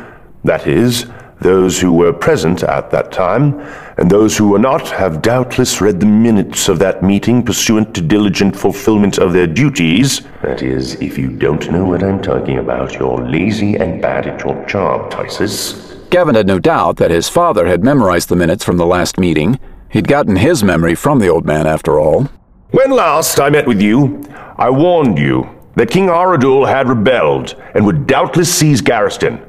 [0.46, 1.06] that is,
[1.44, 3.60] those who were present at that time,
[3.98, 8.02] and those who were not, have doubtless read the minutes of that meeting pursuant to
[8.02, 10.22] diligent fulfillment of their duties.
[10.42, 14.44] That is, if you don't know what I'm talking about, you're lazy and bad at
[14.44, 16.10] your job, Tisis.
[16.10, 19.60] Gavin had no doubt that his father had memorized the minutes from the last meeting.
[19.90, 22.30] He'd gotten his memory from the old man, after all.
[22.72, 24.24] When last I met with you,
[24.58, 29.44] I warned you that King Garadul had rebelled and would doubtless seize Garriston.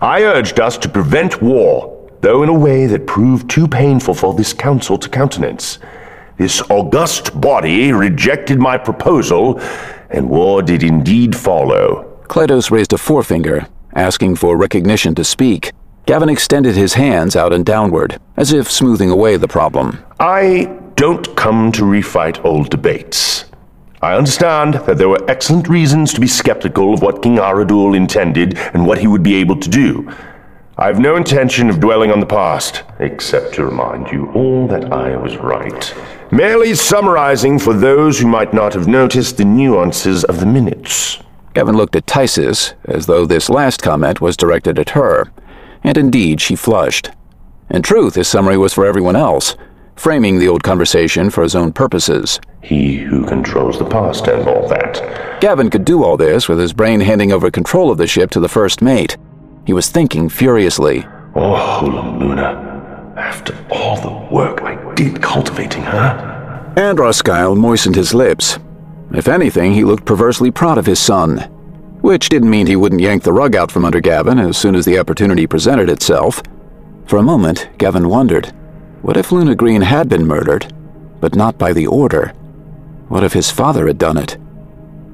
[0.00, 4.34] I urged us to prevent war, though in a way that proved too painful for
[4.34, 5.78] this council to countenance.
[6.38, 9.60] This august body rejected my proposal,
[10.10, 12.18] and war did indeed follow.
[12.24, 15.72] Klytos raised a forefinger, asking for recognition to speak.
[16.06, 20.02] Gavin extended his hands out and downward, as if smoothing away the problem.
[20.18, 23.44] I don't come to refight old debates.
[24.02, 28.58] I understand that there were excellent reasons to be skeptical of what King Garadul intended
[28.74, 30.12] and what he would be able to do.
[30.76, 34.92] I have no intention of dwelling on the past, except to remind you all that
[34.92, 35.94] I was right.
[36.32, 41.20] Merely summarizing for those who might not have noticed the nuances of the minutes.
[41.54, 45.30] Gavin looked at Tisis, as though this last comment was directed at her,
[45.84, 47.12] and indeed she flushed.
[47.70, 49.54] In truth, his summary was for everyone else,
[49.96, 52.40] framing the old conversation for his own purposes.
[52.62, 55.40] He who controls the past and all that.
[55.40, 58.40] Gavin could do all this with his brain handing over control of the ship to
[58.40, 59.16] the first mate.
[59.66, 61.04] He was thinking furiously.
[61.34, 66.72] Oh, Luna, After all the work I did cultivating her.
[66.76, 68.58] Andross Guile moistened his lips.
[69.12, 71.38] If anything, he looked perversely proud of his son.
[72.00, 74.84] Which didn't mean he wouldn't yank the rug out from under Gavin as soon as
[74.84, 76.42] the opportunity presented itself.
[77.06, 78.52] For a moment, Gavin wondered
[79.02, 80.72] what if Luna Green had been murdered,
[81.20, 82.28] but not by the Order?
[83.08, 84.38] What if his father had done it?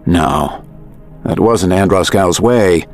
[0.07, 0.64] No,
[1.24, 2.87] that wasn't Andross Guile's way.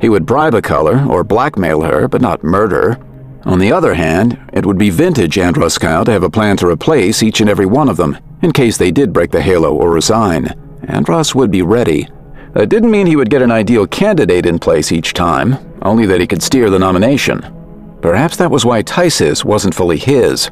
[0.00, 2.98] He would bribe a color or blackmail her, but not murder.
[3.44, 7.22] On the other hand, it would be vintage Androskyle to have a plan to replace
[7.22, 10.46] each and every one of them, in case they did break the halo or resign.
[10.82, 12.08] Andross would be ready.
[12.52, 16.20] That didn't mean he would get an ideal candidate in place each time, only that
[16.20, 17.57] he could steer the nomination.
[18.00, 20.50] Perhaps that was why Tisis wasn't fully his.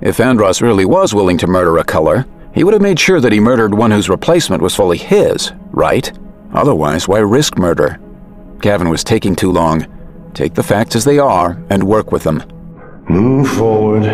[0.00, 3.32] If Andross really was willing to murder a color, he would have made sure that
[3.32, 6.10] he murdered one whose replacement was fully his, right?
[6.52, 8.00] Otherwise, why risk murder?
[8.60, 9.86] Gavin was taking too long.
[10.34, 12.42] Take the facts as they are and work with them.
[13.08, 14.04] Move forward.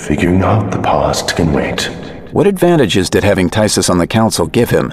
[0.00, 1.90] Figuring out the past can wait.
[2.32, 4.92] What advantages did having Tisis on the council give him?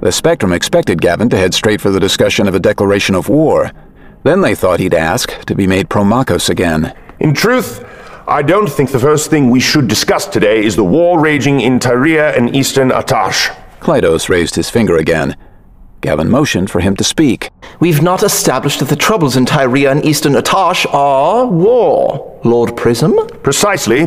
[0.00, 3.72] The Spectrum expected Gavin to head straight for the discussion of a declaration of war.
[4.26, 6.92] Then they thought he'd ask to be made Promachos again.
[7.20, 7.84] In truth,
[8.26, 11.78] I don't think the first thing we should discuss today is the war raging in
[11.78, 13.54] Tyrea and eastern Atash.
[13.78, 15.36] Klytos raised his finger again.
[16.00, 17.50] Gavin motioned for him to speak.
[17.78, 23.28] We've not established that the troubles in Tyrea and eastern Atash are war, Lord Prism.
[23.44, 24.06] Precisely.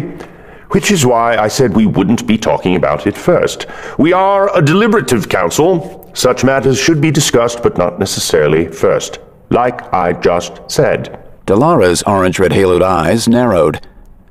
[0.72, 3.68] Which is why I said we wouldn't be talking about it first.
[3.98, 6.12] We are a deliberative council.
[6.14, 9.20] Such matters should be discussed, but not necessarily first.
[9.50, 11.26] Like I just said.
[11.46, 13.82] Delara's orange red haloed eyes narrowed.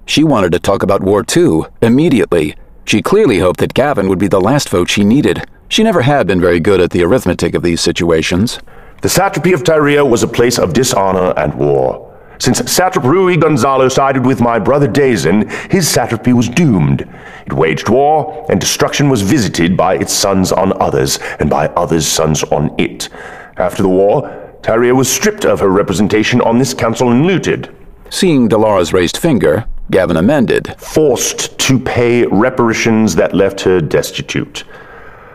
[0.07, 2.55] She wanted to talk about war too, immediately.
[2.85, 5.45] She clearly hoped that Gavin would be the last vote she needed.
[5.69, 8.61] She never had been very good at the arithmetic of these situations.
[9.03, 12.05] The satrapy of Tyrea was a place of dishonor and war.
[12.39, 17.03] Since Satrap Rui Gonzalo sided with my brother Dazen, his satrapy was doomed.
[17.47, 22.07] It waged war, and destruction was visited by its sons on others, and by others'
[22.07, 23.09] sons on it.
[23.57, 27.75] After the war, Tyrea was stripped of her representation on this council and looted.
[28.11, 30.75] Seeing Delara's raised finger, Gavin amended.
[30.79, 34.65] Forced to pay reparations that left her destitute.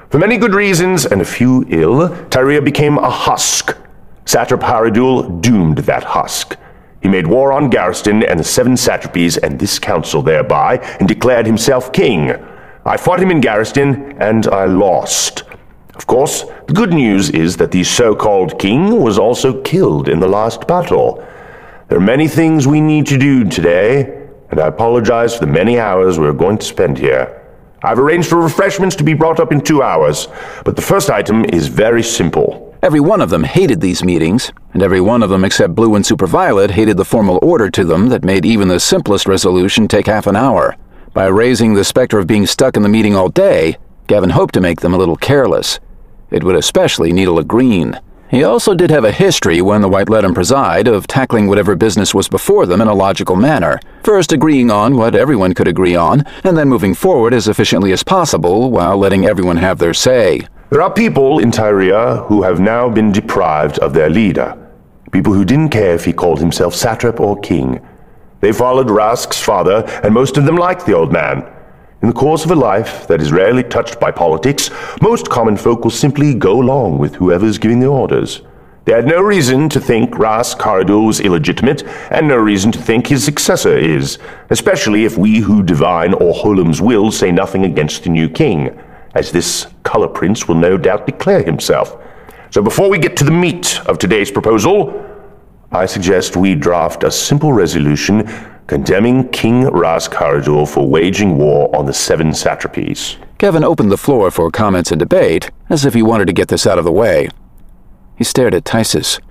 [0.09, 3.75] For many good reasons, and a few ill, Tyrea became a husk.
[4.25, 6.55] Satrap Garadul doomed that husk.
[7.01, 11.45] He made war on Garriston and the seven satrapies and this council thereby, and declared
[11.45, 12.31] himself king.
[12.85, 15.43] I fought him in Garriston, and I lost.
[15.95, 20.27] Of course, the good news is that the so-called king was also killed in the
[20.27, 21.23] last battle.
[21.87, 25.79] There are many things we need to do today, and I apologize for the many
[25.79, 27.41] hours we're going to spend here.
[27.83, 30.27] I've arranged for refreshments to be brought up in two hours,
[30.65, 32.75] but the first item is very simple.
[32.81, 36.05] Every one of them hated these meetings, and every one of them except Blue and
[36.05, 40.27] Superviolet hated the formal order to them that made even the simplest resolution take half
[40.27, 40.75] an hour.
[41.13, 43.77] By raising the specter of being stuck in the meeting all day,
[44.07, 45.79] Gavin hoped to make them a little careless.
[46.33, 47.99] It would especially needle a green.
[48.31, 51.75] He also did have a history, when the White let him preside, of tackling whatever
[51.75, 55.95] business was before them in a logical manner, first agreeing on what everyone could agree
[55.95, 60.41] on, and then moving forward as efficiently as possible while letting everyone have their say.
[60.71, 64.57] There are people in Tyrea who have now been deprived of their leader.
[65.11, 67.79] People who didn't care if he called himself satrap or king.
[68.39, 71.47] They followed Rask's father, and most of them liked the old man.
[72.03, 74.69] In the course of a life that is rarely touched by politics,
[75.01, 78.41] most common folk will simply go along with whoever's giving the orders.
[78.83, 83.07] They had no reason to think Ras Garadul was illegitimate, and no reason to think
[83.07, 88.09] his successor is, especially if we who divine or Orholam's will say nothing against the
[88.09, 88.77] new king
[89.15, 91.97] as this color prince will no doubt declare himself.
[92.49, 95.09] So before we get to the meat of today's proposal,
[95.71, 98.27] I suggest we draft a simple resolution
[98.73, 103.17] condemning King Rask Garadul for waging war on the seven satrapies.
[103.37, 106.65] Gavin opened the floor for comments and debate, as if he wanted to get this
[106.65, 107.29] out of the way.
[108.17, 109.21] He stared at Tisis.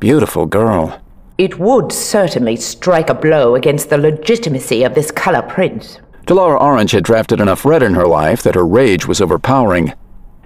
[0.00, 1.00] Beautiful girl.
[1.38, 6.00] It would certainly strike a blow against the legitimacy of this color prince.
[6.26, 9.92] Delara Orange had drafted enough red in her life that her rage was overpowering.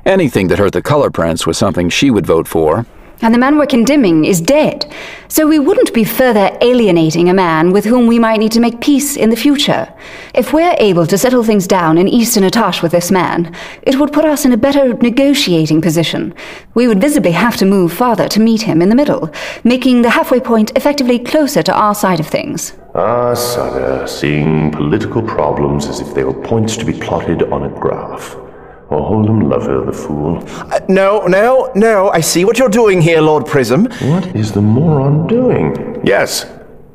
[0.05, 2.85] Anything that hurt the color prince was something she would vote for.
[3.23, 4.91] And the man we're condemning is dead,
[5.29, 8.81] so we wouldn't be further alienating a man with whom we might need to make
[8.81, 9.93] peace in the future.
[10.35, 14.15] If we're able to settle things down in Eastern Atash with this man, it would
[14.15, 16.33] put us in a better negotiating position.
[16.73, 19.31] We would visibly have to move farther to meet him in the middle,
[19.65, 22.73] making the halfway point effectively closer to our side of things.
[22.95, 27.81] Ah, Sadah, seeing political problems as if they were points to be plotted on a
[27.81, 28.35] graph.
[28.91, 30.43] Or Hold'em Lover, the fool.
[30.49, 33.85] Uh, no, no, no, I see what you're doing here, Lord Prism.
[33.85, 36.01] What is the moron doing?
[36.05, 36.45] Yes,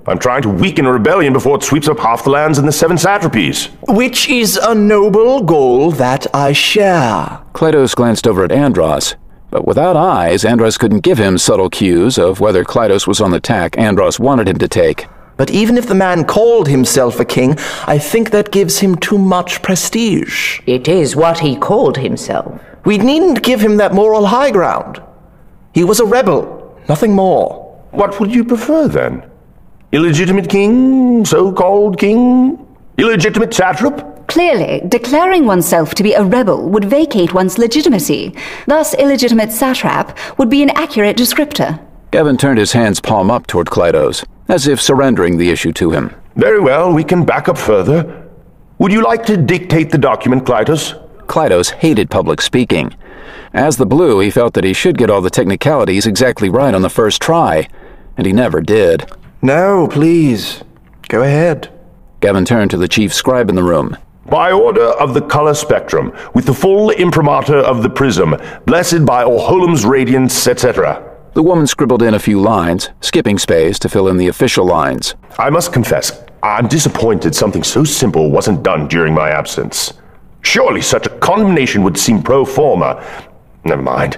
[0.05, 2.71] I'm trying to weaken a rebellion before it sweeps up half the lands in the
[2.71, 3.69] Seven Satrapies.
[3.95, 7.41] Which is a noble goal that I share.
[7.53, 9.15] Klytos glanced over at Andross,
[9.49, 13.39] but without eyes, Andross couldn't give him subtle cues of whether Klytos was on the
[13.39, 15.07] tack Andross wanted him to take.
[15.38, 17.57] But even if the man called himself a king,
[17.88, 20.61] I think that gives him too much prestige.
[20.65, 22.61] It is what he called himself.
[22.86, 25.01] We needn't give him that moral high ground.
[25.73, 27.63] He was a rebel, nothing more.
[27.91, 29.29] What would you prefer then?
[29.91, 31.25] Illegitimate king?
[31.25, 32.65] So called king?
[32.97, 34.27] Illegitimate satrap?
[34.27, 38.36] Clearly, declaring oneself to be a rebel would vacate one's legitimacy.
[38.67, 41.79] Thus, illegitimate satrap would be an accurate descriptor.
[42.11, 46.13] Gavin turned his hand's palm up toward Klytos, as if surrendering the issue to him.
[46.35, 48.27] Very well, we can back up further.
[48.77, 51.01] Would you like to dictate the document, Klytos?
[51.27, 52.93] Klytos hated public speaking.
[53.53, 56.81] As the Blue, he felt that he should get all the technicalities exactly right on
[56.81, 57.69] the first try,
[58.17, 59.09] and he never did.
[59.41, 60.61] No, please.
[61.07, 61.71] Go ahead.
[62.19, 63.97] Gavin turned to the chief scribe in the room.
[64.25, 68.35] By order of the color spectrum, with the full imprimatur of the prism,
[68.65, 71.14] blessed by Orholam's radiance, etc.
[71.36, 75.15] The woman scribbled in a few lines, skipping space to fill in the official lines.
[75.38, 79.91] I must confess, I'm disappointed something so simple wasn't done during my absence.
[80.43, 83.03] Surely such a condemnation would seem pro forma.
[83.65, 84.17] Never mind.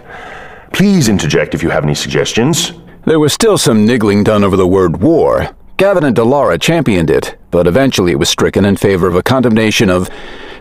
[0.73, 2.73] Please interject if you have any suggestions.
[3.07, 5.49] There was still some niggling done over the word war.
[5.77, 9.89] Gavin and Delara championed it, but eventually it was stricken in favor of a condemnation
[9.89, 10.11] of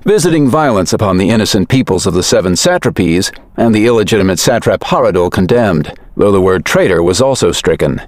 [0.05, 5.31] visiting violence upon the innocent peoples of the seven satrapies, and the illegitimate satrap Haradul
[5.31, 8.01] condemned, though the word traitor was also stricken.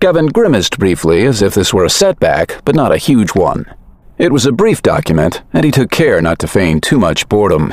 [0.00, 3.72] Gavin grimaced briefly as if this were a setback, but not a huge one.
[4.18, 7.72] It was a brief document, and he took care not to feign too much boredom.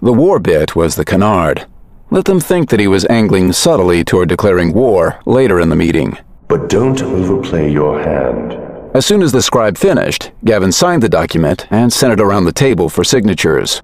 [0.00, 1.66] The war bit was the canard.
[2.10, 6.18] Let them think that he was angling subtly toward declaring war later in the meeting.
[6.46, 8.52] But don't overplay your hand.
[8.94, 12.52] As soon as the scribe finished, Gavin signed the document and sent it around the
[12.52, 13.80] table for signatures.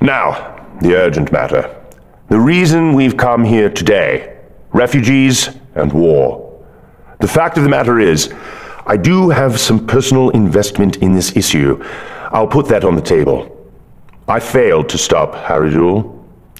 [0.00, 1.74] Now, the urgent matter.
[2.30, 4.37] The reason we've come here today
[4.78, 6.64] refugees and war.
[7.20, 8.32] The fact of the matter is,
[8.86, 11.82] I do have some personal investment in this issue.
[12.30, 13.38] I'll put that on the table.
[14.28, 16.18] I failed to stop Garadul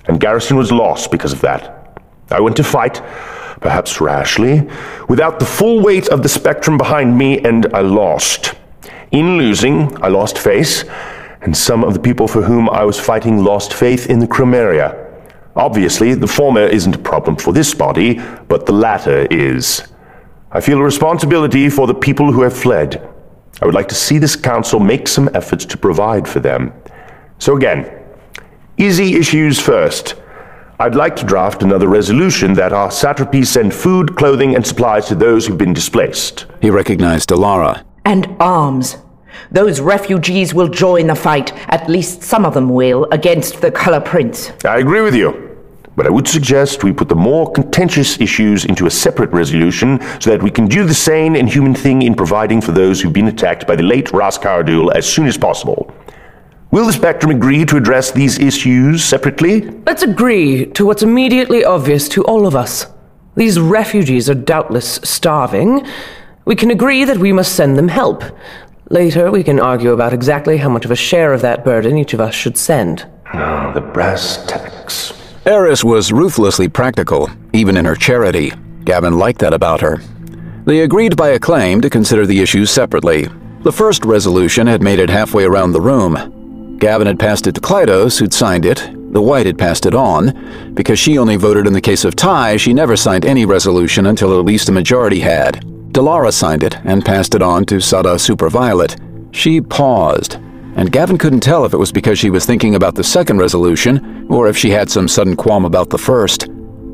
[0.08, 2.00] and Garriston was lost because of that.
[2.30, 3.02] I went to fight,
[3.60, 4.68] perhaps rashly,
[5.08, 8.54] without the full weight of the spectrum behind me, and I lost.
[9.12, 10.84] In losing, I lost face,
[11.42, 15.07] and some of the people for whom I was fighting lost faith in the Chromeria.
[15.59, 19.82] Obviously, the former isn't a problem for this body, but the latter is.
[20.50, 23.06] I feel a responsibility for the people who have fled.
[23.61, 26.72] I would like to see this council make some efforts to provide for them.
[27.38, 27.98] So again,
[28.80, 30.14] Easy issues first.
[30.78, 35.16] I'd like to draft another resolution that our satrapies send food, clothing, and supplies to
[35.16, 36.46] those who've been displaced.
[36.62, 37.82] He recognized Alara.
[38.04, 38.98] And arms.
[39.50, 44.00] Those refugees will join the fight, at least some of them will, against the Color
[44.00, 44.52] Prince.
[44.64, 45.47] I agree with you.
[45.99, 50.30] But I would suggest we put the more contentious issues into a separate resolution so
[50.30, 53.26] that we can do the sane and human thing in providing for those who've been
[53.26, 55.92] attacked by the late Ras Garadul as soon as possible.
[56.70, 59.62] Will the Spectrum agree to address these issues separately?
[59.86, 62.86] Let's agree to what's immediately obvious to all of us.
[63.34, 65.84] These refugees are doubtless starving.
[66.44, 68.22] We can agree that we must send them help.
[68.88, 72.14] Later, we can argue about exactly how much of a share of that burden each
[72.14, 73.05] of us should send.
[73.34, 75.17] Ah, the brass tacks.
[75.47, 78.53] Arys was ruthlessly practical, even in her charity.
[78.84, 79.99] Gavin liked that about her.
[80.64, 83.28] They agreed by acclaim to consider the issues separately.
[83.62, 86.39] The first resolution had made it halfway around the room,
[86.78, 88.89] Gavin had passed it to Klytos, who'd signed it.
[89.12, 90.74] The White had passed it on.
[90.74, 94.39] Because she only voted in the case of tie, she never signed any resolution until
[94.39, 95.64] at least a majority had.
[95.93, 98.97] Delara signed it and passed it on to Sadah Superviolet.
[99.32, 100.39] She paused,
[100.78, 104.28] and Gavin couldn't tell if it was because she was thinking about the second resolution
[104.30, 106.42] or if she had some sudden qualm about the first.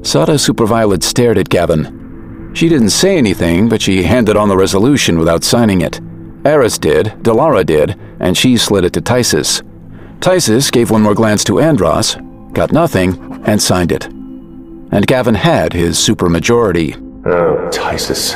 [0.00, 2.50] Sadah Superviolet stared at Gavin.
[2.54, 6.00] She didn't say anything, but she handed on the resolution without signing it.
[6.46, 9.60] Arys did, Delara did, and she slid it to Tisis.
[10.20, 12.16] Tisis gave one more glance to Andross,
[12.54, 14.06] got nothing, and signed it.
[14.06, 16.96] And Gavin had his supermajority.
[17.26, 18.32] Oh, Tisis.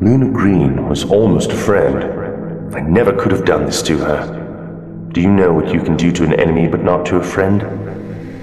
[0.00, 2.74] Luna Green was almost a friend.
[2.74, 4.41] I never could have done this to her.
[5.12, 7.60] Do you know what you can do to an enemy but not to a friend?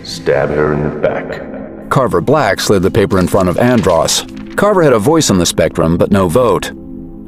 [0.07, 1.89] Stab her in the back.
[1.89, 4.23] Carver Black slid the paper in front of Andross.
[4.55, 6.65] Carver had a voice on the spectrum, but no vote.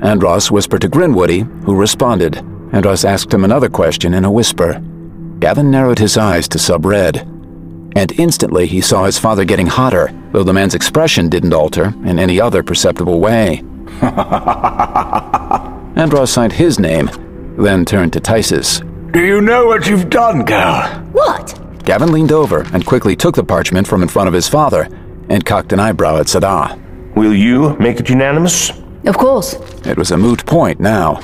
[0.03, 2.33] Andross whispered to Grinwoody, who responded.
[2.71, 4.79] Andross asked him another question in a whisper.
[5.39, 7.17] Gavin narrowed his eyes to sub-red.
[7.95, 12.19] And instantly he saw his father getting hotter, though the man's expression didn't alter in
[12.19, 13.63] any other perceptible way.
[15.95, 17.09] Andros signed his name,
[17.57, 18.87] then turned to Tisis.
[19.11, 20.83] Do you know what you've done, girl?
[21.11, 21.59] What?
[21.83, 24.87] Gavin leaned over and quickly took the parchment from in front of his father
[25.27, 27.13] and cocked an eyebrow at Sadah.
[27.15, 28.71] Will you make it unanimous?
[29.05, 29.55] Of course.
[29.85, 31.19] It was a moot point now.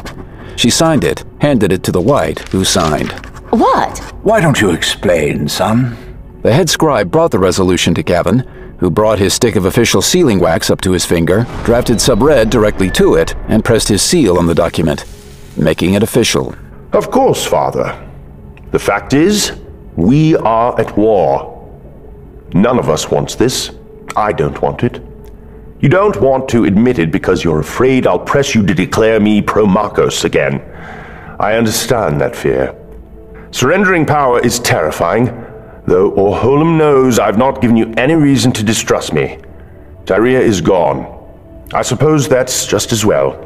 [0.57, 3.13] She signed it, handed it to the white, who signed.
[3.51, 3.99] What?
[4.21, 5.95] Why don't you explain, son?
[6.41, 8.39] The head scribe brought the resolution to Gavin,
[8.79, 12.91] who brought his stick of official sealing wax up to his finger, drafted sub-red directly
[12.91, 15.05] to it, and pressed his seal on the document,
[15.55, 16.53] making it official.
[16.93, 18.09] Of course, father.
[18.71, 19.59] The fact is,
[19.95, 21.53] we are at war.
[22.53, 23.71] None of us wants this.
[24.15, 25.01] I don't want it.
[25.79, 29.41] You don't want to admit it because you're afraid I'll press you to declare me
[29.41, 30.61] Promachos again.
[31.39, 32.75] I understand that fear.
[33.51, 35.25] Surrendering power is terrifying,
[35.85, 39.39] though Orholam knows I've not given you any reason to distrust me.
[40.05, 41.13] Tyrea is gone.
[41.73, 43.37] I suppose that's just as well.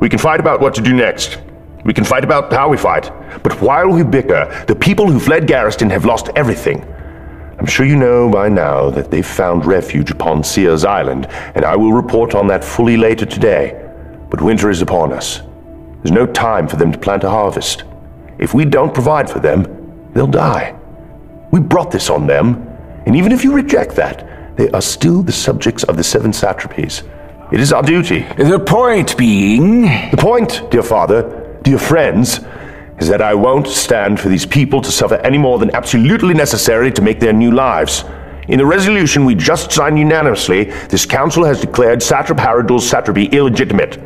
[0.00, 1.38] We can fight about what to do next.
[1.86, 3.12] We can fight about how we fight.
[3.44, 6.84] But while we bicker, the people who fled Garriston have lost everything.
[7.60, 11.76] I'm sure you know by now that they've found refuge upon Seers Island, and I
[11.76, 13.88] will report on that fully later today.
[14.28, 15.42] But winter is upon us.
[16.02, 17.84] There's no time for them to plant a harvest.
[18.38, 20.76] If we don't provide for them, they'll die.
[21.52, 22.66] We brought this on them,
[23.06, 27.08] and even if you reject that, they are still the subjects of the seven satrapies.
[27.52, 28.26] It is our duty.
[28.36, 29.82] The point being.
[30.10, 32.38] The point, dear father, dear friends,
[33.00, 36.92] is that I won't stand for these people to suffer any more than absolutely necessary
[36.92, 38.04] to make their new lives.
[38.46, 43.98] In the resolution we just signed unanimously, this council has declared Satrap Garadul's satrapy illegitimate.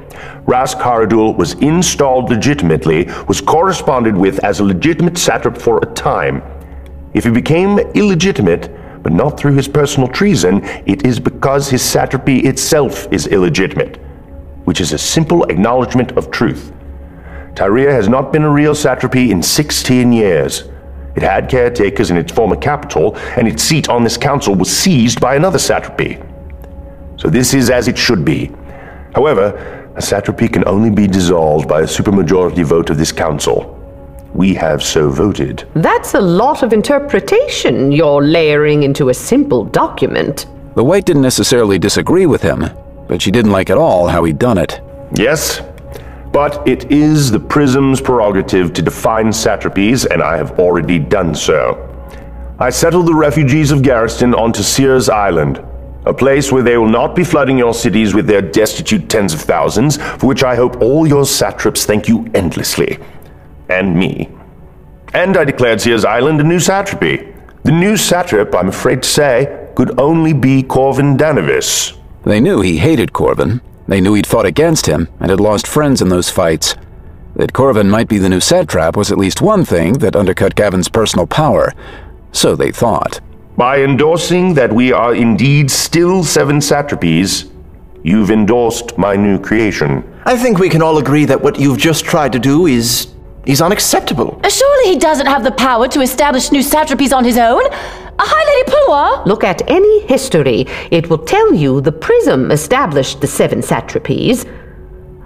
[0.46, 6.42] Ras Haradul was installed legitimately, was corresponded with as a legitimate satrap for a time.
[7.12, 12.38] If he became illegitimate, but not through his personal treason, it is because his satrapy
[12.46, 13.98] itself is illegitimate,
[14.64, 16.72] which is a simple acknowledgement of truth.
[17.55, 20.64] Tyrea has not been a real satrapy in 16 years.
[21.16, 25.20] It had caretakers in its former capital, and its seat on this council was seized
[25.20, 26.22] by another satrapy.
[27.16, 28.51] So this is as it should be.
[29.14, 33.76] However, a satrapy can only be dissolved by a supermajority vote of this council.
[34.32, 35.66] We have so voted.
[35.74, 40.46] That's a lot of interpretation you're layering into a simple document.
[40.76, 42.70] The White didn't necessarily disagree with him,
[43.09, 44.80] but she didn't like at all how he'd done it.
[45.12, 45.61] Yes,
[46.32, 51.86] but it is the Prism's prerogative to define satrapies, and I have already done so.
[52.58, 55.64] I settled the refugees of Garriston onto Seer's Island,
[56.04, 59.40] a place where they will not be flooding your cities with their destitute tens of
[59.40, 62.98] thousands, for which I hope all your satraps thank you endlessly.
[63.68, 64.28] And me.
[65.12, 67.34] And I declared Seer's Island a new satrapy.
[67.64, 71.96] The new satrap, I'm afraid to say, could only be Corvan Danavis.
[72.24, 73.60] They knew he hated Corvan.
[73.91, 76.76] They knew he'd fought against him and had lost friends in those fights.
[77.34, 80.88] That Corvan might be the new satrap was at least one thing that undercut Gavin's
[80.88, 81.72] personal power.
[82.30, 83.20] So they thought.
[83.57, 87.51] By endorsing that we are indeed still seven satrapies,
[88.05, 90.05] you've endorsed my new creation.
[90.24, 93.09] I think we can all agree that what you've just tried to do is.
[93.51, 94.40] Is unacceptable.
[94.44, 97.62] Uh, surely he doesn't have the power to establish new satrapies on his own?
[97.66, 99.26] A High Lady Pulwa?
[99.26, 100.66] Look at any history.
[100.90, 104.46] It will tell you the Prism established the seven satrapies.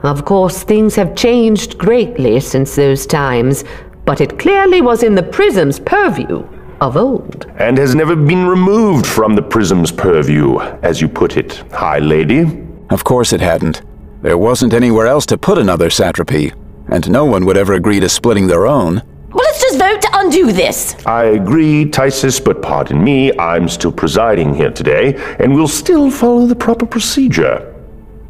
[0.02, 3.64] Of course, things have changed greatly since those times,
[4.04, 6.46] but it clearly was in the Prism's purview
[6.80, 7.46] of old.
[7.56, 12.44] And has never been removed from the Prism's purview, as you put it, High Lady.
[12.90, 13.82] Of course it hadn't.
[14.22, 16.52] There wasn't anywhere else to put another satrapy,
[16.88, 19.02] and no one would ever agree to splitting their own.
[19.28, 20.94] Well, let's just vote to undo this.
[21.06, 26.46] I agree, Tisis, but pardon me, I'm still presiding here today, and we'll still follow
[26.46, 27.70] the proper procedure.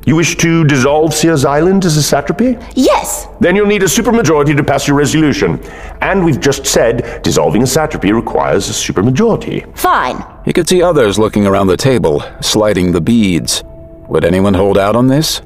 [0.07, 2.59] You wish to dissolve Seer's Island as a satrapy?
[2.75, 3.27] Yes.
[3.41, 5.59] Then you'll need a supermajority to pass your resolution.
[6.03, 9.75] And we've just said dissolving a satrapy requires a supermajority.
[9.77, 10.23] Fine.
[10.45, 13.65] He could see others looking around the table, sliding the beads.
[14.09, 15.41] Would anyone hold out on this?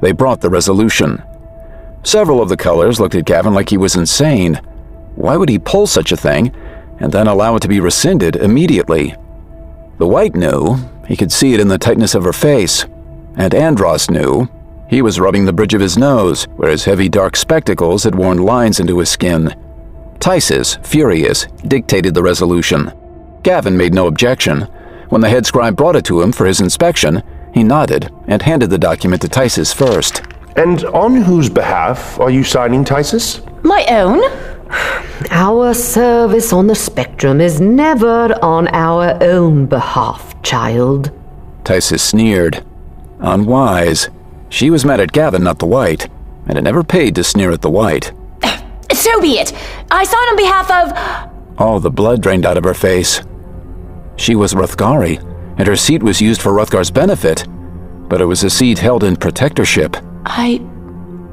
[0.00, 1.22] They brought the resolution.
[2.04, 4.60] Several of the colors looked at Gavin like he was insane.
[5.16, 6.54] Why would he pull such a thing
[7.00, 9.14] and then allow it to be rescinded immediately?
[9.98, 10.76] The white knew.
[11.08, 12.84] He could see it in the tightness of her face.
[13.36, 14.48] And Andross knew.
[14.88, 18.38] He was rubbing the bridge of his nose, where his heavy dark spectacles had worn
[18.38, 19.54] lines into his skin.
[20.18, 22.92] Tisis, furious, dictated the resolution.
[23.42, 24.62] Gavin made no objection.
[25.08, 27.22] When the head scribe brought it to him for his inspection,
[27.54, 30.22] he nodded and handed the document to Tisis first.
[30.56, 33.40] And on whose behalf are you signing, Tisis?
[33.64, 34.22] My own?
[35.30, 41.10] Our service on the spectrum is never on our own behalf, child.
[41.64, 42.64] Tisis sneered.
[43.20, 44.08] Unwise.
[44.48, 46.08] She was mad at Gavin, not the White,
[46.46, 48.12] and it never paid to sneer at the White.
[48.92, 49.52] So be it.
[49.90, 51.58] I sign on behalf of.
[51.58, 53.20] All the blood drained out of her face.
[54.16, 55.18] She was Ruthgari,
[55.58, 57.44] and her seat was used for Ruthgar's benefit,
[58.08, 59.96] but it was a seat held in protectorship.
[60.24, 60.60] I.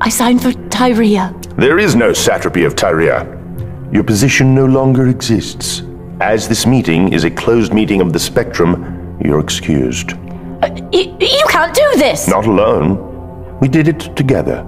[0.01, 1.31] I signed for Tyrea.
[1.57, 3.93] There is no satrapy of Tyrea.
[3.93, 5.83] Your position no longer exists.
[6.19, 10.13] As this meeting is a closed meeting of the Spectrum, you're excused.
[10.13, 12.27] Uh, y- you can't do this!
[12.27, 13.59] Not alone.
[13.59, 14.65] We did it together.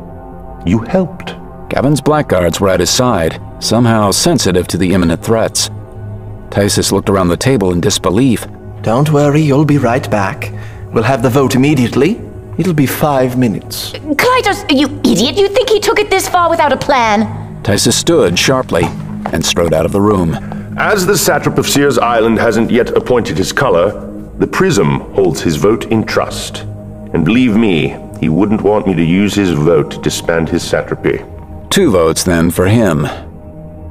[0.66, 1.36] You helped.
[1.70, 5.70] Gavin's blackguards were at his side, somehow sensitive to the imminent threats.
[6.50, 8.46] Tisis looked around the table in disbelief.
[8.84, 10.52] Don't worry, you'll be right back.
[10.92, 12.22] We'll have the vote immediately.
[12.58, 13.92] It'll be five minutes.
[13.94, 15.36] Klytos, you idiot!
[15.36, 17.64] You think he took it this far without a plan?
[17.64, 18.84] Tisis stood sharply
[19.32, 20.36] and strode out of the room.
[20.78, 23.92] As the satrap of Seers Island hasn't yet appointed his color,
[24.38, 26.60] the Prism holds his vote in trust.
[27.14, 31.24] And believe me, he wouldn't want me to use his vote to disband his satrapy.
[31.70, 33.08] Two votes, then, for him.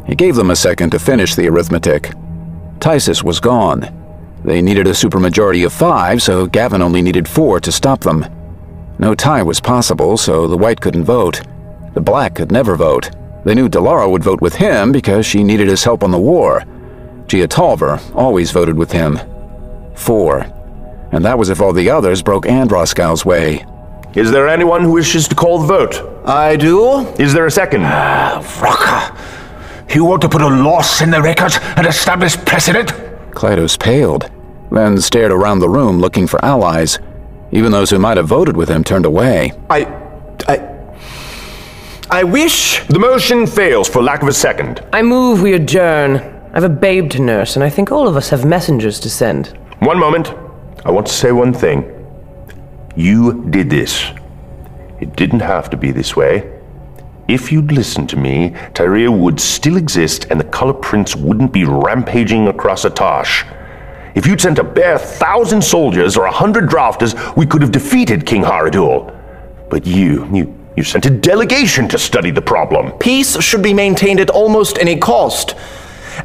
[0.06, 2.12] He gave them a second to finish the arithmetic.
[2.78, 3.92] Tisis was gone.
[4.44, 8.26] They needed a supermajority of five, so Gavin only needed four to stop them.
[9.02, 11.40] No tie was possible, so the white couldn't vote.
[11.94, 13.10] The black could never vote.
[13.44, 16.62] They knew Delara would vote with him because she needed his help on the war.
[17.26, 19.18] Jia Tolver always voted with him.
[19.96, 20.46] Four.
[21.10, 23.66] And that was if all the others broke Andross Guile's way.
[24.14, 26.24] Is there anyone who wishes to call the vote?
[26.24, 27.00] I do.
[27.18, 27.82] Is there a second?
[27.82, 29.18] Uh, Vraka,
[29.92, 32.90] you want to put a loss in the record and establish precedent?
[33.32, 34.30] Klytos paled,
[34.70, 37.00] then stared around the room looking for allies.
[37.52, 39.52] Even those who might have voted with him turned away.
[39.68, 39.84] I.
[40.48, 40.68] I.
[42.10, 42.82] I wish.
[42.88, 44.84] The motion fails for lack of a second.
[44.92, 46.16] I move we adjourn.
[46.16, 49.10] I have a babe to nurse, and I think all of us have messengers to
[49.10, 49.58] send.
[49.80, 50.34] One moment.
[50.84, 51.84] I want to say one thing.
[52.96, 54.10] You did this.
[55.00, 56.60] It didn't have to be this way.
[57.28, 61.64] If you'd listened to me, Tyrea would still exist and the Color Prince wouldn't be
[61.64, 63.46] rampaging across Atash.
[64.14, 68.26] If you'd sent a bare thousand soldiers or a hundred drafters, we could have defeated
[68.26, 69.18] King Garadul.
[69.70, 72.92] But you, you, you sent a delegation to study the problem.
[72.98, 75.54] Peace should be maintained at almost any cost.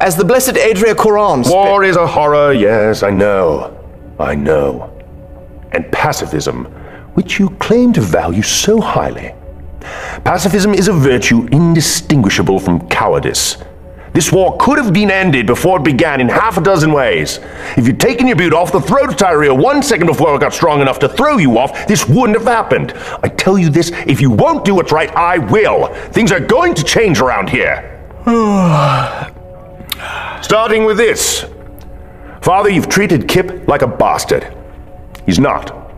[0.00, 3.74] As the blessed Adria Quran War is a horror, yes, I know.
[4.18, 4.94] I know.
[5.72, 6.66] And pacifism,
[7.14, 9.34] which you claim to value so highly.
[10.24, 13.56] Pacifism is a virtue indistinguishable from cowardice.
[14.18, 17.38] This war could have been ended before it began in half a dozen ways.
[17.76, 20.52] If you'd taken your boot off the throat of Tyrea one second before it got
[20.52, 22.94] strong enough to throw you off, this wouldn't have happened.
[23.22, 25.94] I tell you this, if you won't do what's right, I will.
[26.10, 28.04] Things are going to change around here.
[30.42, 31.44] Starting with this.
[32.42, 34.52] Father, you've treated Kip like a bastard.
[35.26, 35.92] He's not.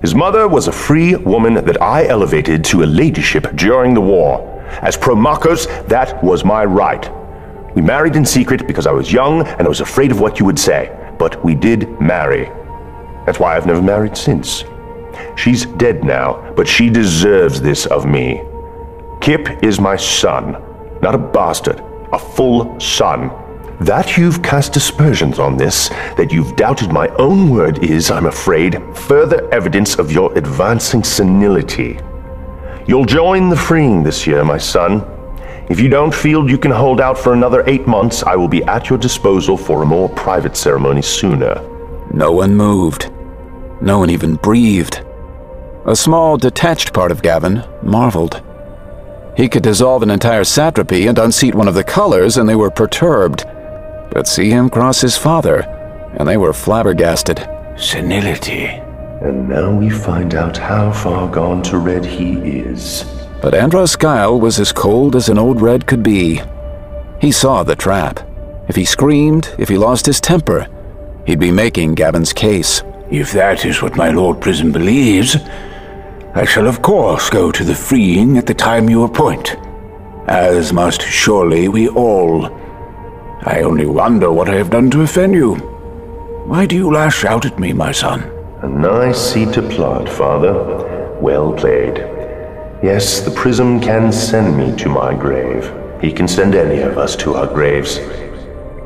[0.00, 4.64] His mother was a free woman that I elevated to a ladyship during the war.
[4.80, 7.10] As Promachos, that was my right.
[7.74, 10.46] We married in secret because I was young and I was afraid of what you
[10.46, 10.96] would say.
[11.18, 12.44] But we did marry.
[13.26, 14.64] That's why I've never married since.
[15.36, 18.42] She's dead now, but she deserves this of me.
[19.20, 20.62] Kip is my son,
[21.02, 21.80] not a bastard,
[22.12, 23.30] a full son.
[23.80, 28.80] That you've cast aspersions on this, that you've doubted my own word is, I'm afraid,
[28.94, 31.98] further evidence of your advancing senility.
[32.86, 35.00] You'll join the freeing this year, my son.
[35.70, 38.62] If you don't feel you can hold out for another eight months, I will be
[38.64, 41.54] at your disposal for a more private ceremony sooner.
[42.12, 43.10] No one moved.
[43.80, 45.02] No one even breathed.
[45.86, 48.42] A small, detached part of Gavin marveled.
[49.36, 52.70] He could dissolve an entire satrapy and unseat one of the colors, and they were
[52.70, 53.44] perturbed.
[54.12, 55.62] But see him cross his father,
[56.18, 57.38] and they were flabbergasted.
[57.76, 58.66] Senility.
[58.66, 63.23] And now we find out how far gone to red he is.
[63.44, 66.40] But Andross Guile was as cold as an old red could be.
[67.20, 68.26] He saw the trap.
[68.68, 70.66] If he screamed, if he lost his temper,
[71.26, 72.82] he'd be making Gavin's case.
[73.10, 75.36] If that is what my Lord Prism believes,
[76.34, 79.56] I shall of course go to the freeing at the time you appoint.
[80.26, 82.46] As must surely we all.
[83.42, 85.56] I only wonder what I have done to offend you.
[86.46, 88.22] Why do you lash out at me, my son?
[88.62, 91.18] A nice seed to plot, Father.
[91.20, 92.13] Well played.
[92.84, 95.72] Yes, the prism can send me to my grave.
[96.02, 97.96] He can send any of us to our graves.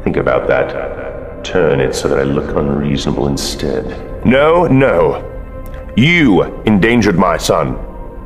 [0.04, 1.44] Think about that.
[1.44, 4.24] Turn it so that I look unreasonable instead.
[4.24, 5.24] No, no.
[5.96, 7.74] You endangered my son.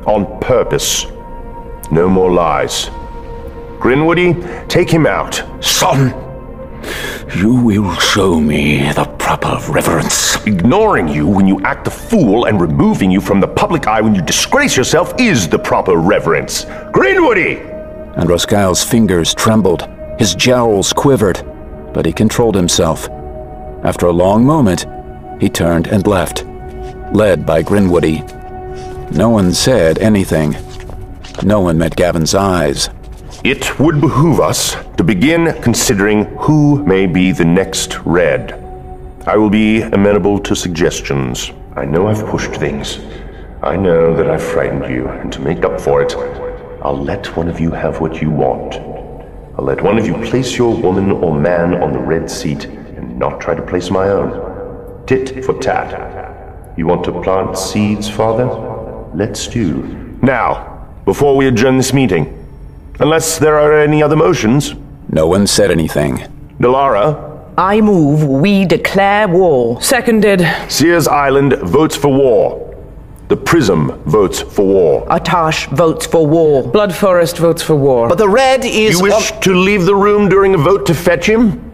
[0.05, 1.07] On purpose.
[1.89, 2.91] No more lies.
[3.79, 5.41] Grinwoody, take him out.
[5.59, 6.32] Son!
[7.35, 10.35] You will show me the proper reverence.
[10.45, 14.13] Ignoring you when you act a fool and removing you from the public eye when
[14.13, 16.65] you disgrace yourself is the proper reverence.
[16.91, 17.71] Grinwoody!
[18.17, 19.87] Androskyle's fingers trembled,
[20.19, 21.41] his jowls quivered,
[21.93, 23.09] but he controlled himself.
[23.83, 24.85] After a long moment,
[25.41, 26.45] he turned and left,
[27.13, 28.21] led by Grinwoody.
[29.11, 30.55] No one said anything.
[31.41, 32.89] No one met Gavin's eyes.
[33.43, 38.53] It would behoove us to begin considering who may be the next Red.
[39.27, 41.51] I will be amenable to suggestions.
[41.75, 42.99] I know I've pushed things.
[43.61, 46.15] I know that I've frightened you, and to make up for it,
[46.81, 48.75] I'll let one of you have what you want.
[49.57, 53.19] I'll let one of you place your woman or man on the red seat and
[53.19, 55.05] not try to place my own.
[55.05, 56.77] Tit for tat.
[56.77, 58.45] You want to plant seeds, Father?
[59.13, 59.83] Let's do.
[60.21, 62.39] Now, before we adjourn this meeting,
[62.99, 64.73] unless there are any other motions.
[65.09, 66.17] No one said anything.
[66.59, 67.31] Delara?
[67.57, 69.81] I move we declare war.
[69.81, 70.41] Seconded.
[70.69, 72.75] Seers Island votes for war.
[73.27, 75.07] The Prism votes for war.
[75.07, 76.63] Atash votes for war.
[76.63, 78.09] Blood Forest votes for war.
[78.09, 78.97] But the red is.
[78.97, 81.71] You wish to leave the room during a vote to fetch him?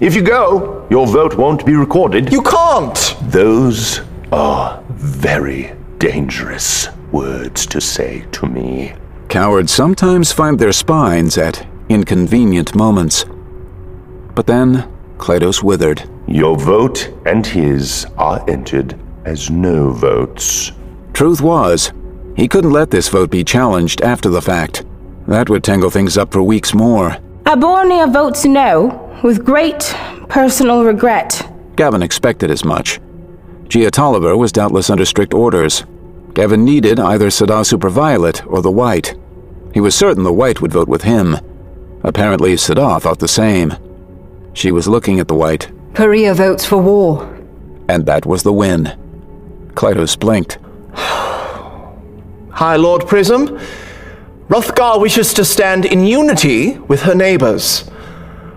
[0.00, 2.32] If you go, your vote won't be recorded.
[2.32, 3.16] You can't!
[3.22, 4.00] Those
[4.32, 8.94] are very dangerous words to say to me.
[9.30, 13.24] Cowards sometimes find their spines at inconvenient moments.
[14.34, 16.02] But then, Klytos withered.
[16.26, 20.72] Your vote and his are entered as no votes.
[21.12, 21.92] Truth was,
[22.34, 24.84] he couldn't let this vote be challenged after the fact.
[25.28, 27.16] That would tangle things up for weeks more.
[27.44, 29.94] Abornea votes no, with great
[30.28, 31.48] personal regret.
[31.76, 32.98] Gavin expected as much.
[33.68, 35.84] Jia Tolver was doubtless under strict orders.
[36.34, 39.14] Gavin needed either Sadah Superviolet or the White.
[39.72, 41.36] He was certain the White would vote with him.
[42.02, 43.74] Apparently, Sadah thought the same.
[44.52, 45.70] She was looking at the White.
[45.94, 47.38] Paria votes for war.
[47.88, 48.96] And that was the win.
[49.74, 50.58] Klytos blinked.
[50.94, 53.58] High Lord Prism,
[54.48, 57.88] Ruthgar wishes to stand in unity with her neighbors.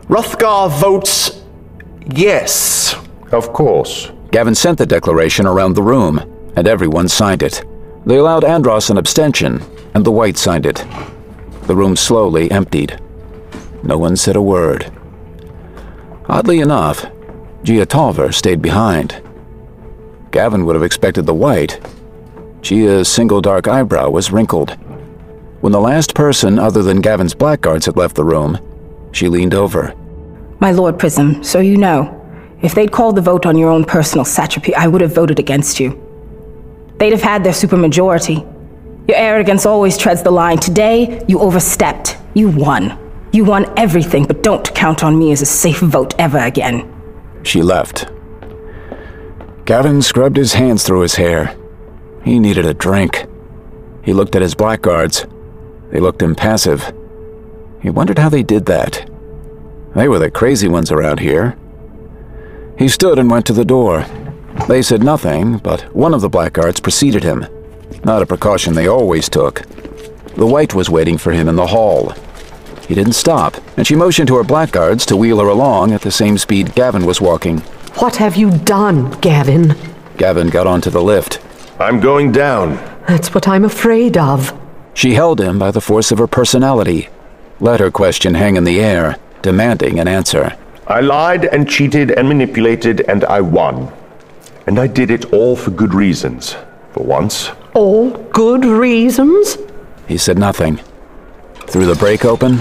[0.08, 1.42] Ruthgar votes
[2.08, 2.96] yes.
[3.32, 4.12] Of course.
[4.32, 6.20] Gavin sent the declaration around the room,
[6.56, 7.64] and everyone signed it.
[8.06, 9.62] They allowed Andross an abstention,
[9.94, 10.86] and the White signed it.
[11.64, 13.00] The room slowly emptied.
[13.84, 14.92] No one said a word.
[16.28, 17.04] Oddly enough,
[17.64, 19.22] Jia Tolver stayed behind.
[20.32, 21.80] Gavin would have expected the White.
[22.62, 24.72] Jia's single dark eyebrow was wrinkled.
[25.62, 28.60] When the last person other than Gavin's blackguards had left the room,
[29.12, 29.94] she leaned over.
[30.60, 32.20] My Lord Prism, so you know,
[32.62, 35.80] if they'd called the vote on your own personal satrapy, I would have voted against
[35.80, 36.00] you.
[36.98, 38.50] They'd have had their supermajority.
[39.08, 40.58] Your arrogance always treads the line.
[40.58, 42.18] Today, you overstepped.
[42.34, 42.98] You won.
[43.34, 46.90] You won everything, but don't count on me as a safe vote ever again.
[47.44, 48.08] She left.
[49.66, 51.56] Gavin scrubbed his hands through his hair.
[52.24, 53.26] He needed a drink.
[54.04, 55.26] He looked at his blackguards.
[55.92, 56.94] They looked impassive.
[57.82, 59.10] He wondered how they did that.
[59.96, 61.58] They were the crazy ones around here.
[62.78, 64.06] He stood and went to the door.
[64.68, 67.46] They said nothing, but one of the blackguards preceded him.
[68.04, 69.62] Not a precaution they always took.
[70.36, 72.14] The white was waiting for him in the hall.
[72.88, 76.12] He didn't stop, and she motioned to her blackguards to wheel her along at the
[76.12, 77.60] same speed Gavin was walking.
[78.00, 79.76] What have you done, Gavin?
[80.18, 81.40] Gavin got onto the lift.
[81.80, 82.76] I'm going down.
[83.08, 84.58] That's what I'm afraid of.
[84.94, 87.10] She held him by the force of her personality,
[87.60, 90.58] let her question hang in the air, demanding an answer.
[90.88, 93.92] I lied and cheated and manipulated, and I won.
[94.68, 96.56] And I did it all for good reasons.
[96.92, 97.52] For once.
[97.74, 99.58] All good reasons?
[100.08, 100.80] He said nothing,
[101.68, 102.60] threw the brake open,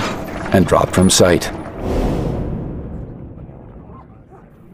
[0.52, 1.52] and dropped from sight.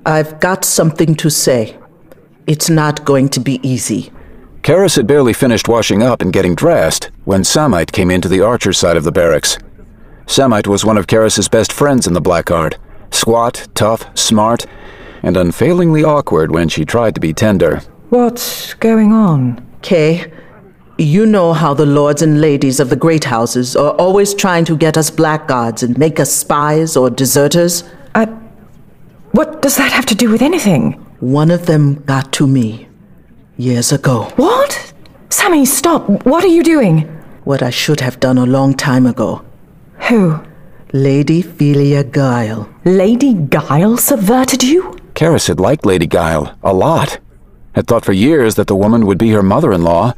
[0.06, 1.76] I've got something to say.
[2.46, 4.10] It's not going to be easy.
[4.62, 8.72] Karris had barely finished washing up and getting dressed when Samite came into the archer
[8.72, 9.58] side of the barracks.
[10.26, 12.76] Samite was one of Karris's best friends in the Blackguard.
[13.10, 14.66] Squat, tough, smart,
[15.22, 17.80] and unfailingly awkward when she tried to be tender.
[18.10, 19.67] What's going on?
[19.82, 20.30] Kay,
[20.98, 24.76] you know how the lords and ladies of the great houses are always trying to
[24.76, 27.84] get us blackguards and make us spies or deserters?
[28.14, 28.24] I.
[29.32, 30.92] What does that have to do with anything?
[31.20, 32.88] One of them got to me
[33.56, 34.24] years ago.
[34.36, 34.92] What?
[35.30, 36.08] Sammy, stop.
[36.26, 37.02] What are you doing?
[37.44, 39.44] What I should have done a long time ago.
[40.08, 40.40] Who?
[40.92, 42.68] Lady Felia Guile.
[42.84, 44.96] Lady Guile subverted you?
[45.14, 47.18] Karris had liked Lady Guile a lot.
[47.74, 50.14] Had thought for years that the woman would be her mother in law,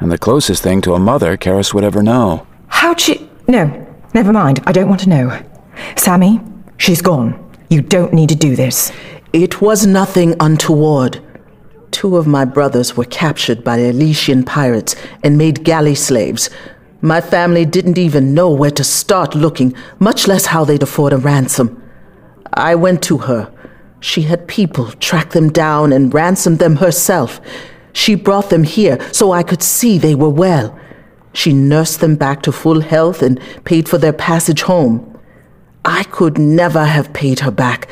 [0.00, 2.46] and the closest thing to a mother Karris would ever know.
[2.68, 3.28] How'd she.
[3.48, 4.62] No, never mind.
[4.66, 5.42] I don't want to know.
[5.96, 6.40] Sammy,
[6.78, 7.42] she's gone.
[7.68, 8.92] You don't need to do this.
[9.32, 11.20] It was nothing untoward.
[11.90, 16.50] Two of my brothers were captured by the Ilytian pirates and made galley slaves.
[17.00, 21.18] My family didn't even know where to start looking, much less how they'd afford a
[21.18, 21.82] ransom.
[22.52, 23.52] I went to her.
[24.00, 27.40] She had people track them down and ransom them herself.
[27.92, 30.78] She brought them here so I could see they were well.
[31.32, 35.18] She nursed them back to full health and paid for their passage home.
[35.84, 37.88] I could never have paid her back.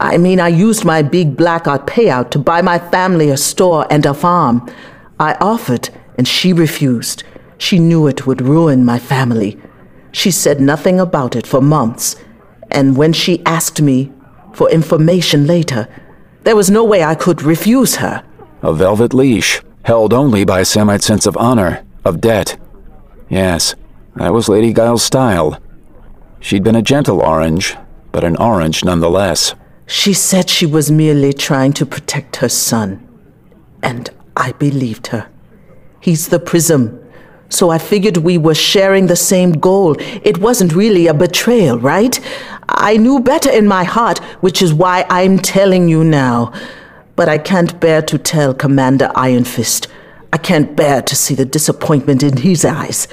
[0.00, 4.04] I mean, I used my big blackout payout to buy my family a store and
[4.04, 4.68] a farm.
[5.18, 5.88] I offered,
[6.18, 7.22] and she refused.
[7.56, 9.58] She knew it would ruin my family.
[10.12, 12.16] She said nothing about it for months.
[12.70, 14.12] And when she asked me
[14.56, 15.86] for information later,
[16.44, 18.24] there was no way I could refuse her.
[18.62, 22.58] A velvet leash, held only by a Samite sense of honor, of debt.
[23.28, 23.74] Yes,
[24.14, 25.60] that was Lady Guile's style.
[26.40, 27.76] She'd been a gentle orange,
[28.12, 29.54] but an orange nonetheless.
[29.86, 33.06] She said she was merely trying to protect her son.
[33.82, 35.28] And I believed her.
[36.00, 36.98] He's the prism.
[37.50, 39.96] So I figured we were sharing the same goal.
[40.00, 42.18] It wasn't really a betrayal, right?
[42.68, 46.52] I knew better in my heart, which is why I'm telling you now.
[47.14, 49.88] But I can't bear to tell Commander Iron Fist.
[50.32, 53.08] I can't bear to see the disappointment in his eyes.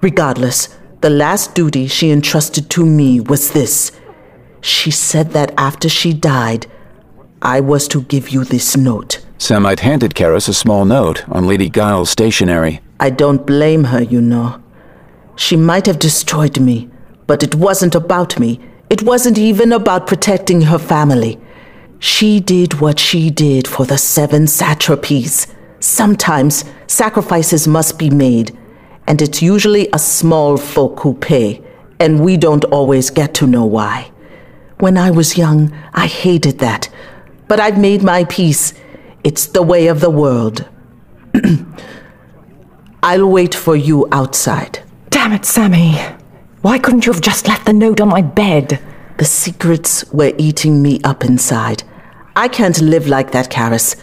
[0.00, 3.92] Regardless, the last duty she entrusted to me was this.
[4.60, 6.66] She said that after she died,
[7.42, 9.24] I was to give you this note.
[9.38, 12.80] Samite handed Karris a small note on Lady Guile's stationery.
[12.98, 14.60] I don't blame her, you know.
[15.36, 16.88] She might have destroyed me,
[17.26, 18.58] but it wasn't about me.
[18.88, 21.40] It wasn't even about protecting her family.
[21.98, 25.52] She did what she did for the seven satrapies.
[25.80, 28.56] Sometimes sacrifices must be made,
[29.06, 31.62] and it's usually a small folk who pay,
[31.98, 34.10] and we don't always get to know why.
[34.78, 36.88] When I was young, I hated that,
[37.48, 38.72] but I've made my peace.
[39.24, 40.68] It's the way of the world.
[43.02, 44.82] I'll wait for you outside.
[45.10, 45.98] Damn it, Sammy.
[46.66, 48.80] Why couldn't you have just left the note on my bed?
[49.18, 51.84] The secrets were eating me up inside.
[52.34, 53.94] I can't live like that, Karris.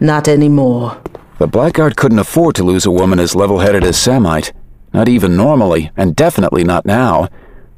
[0.00, 1.00] Not anymore.
[1.38, 4.52] The Blackguard couldn't afford to lose a woman as level headed as Samite.
[4.92, 7.28] Not even normally, and definitely not now.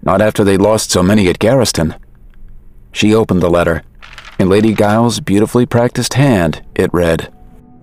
[0.03, 1.95] Not after they lost so many at Garriston.
[2.93, 3.83] She opened the letter.
[4.39, 7.31] In Lady Guile's beautifully practiced hand, it read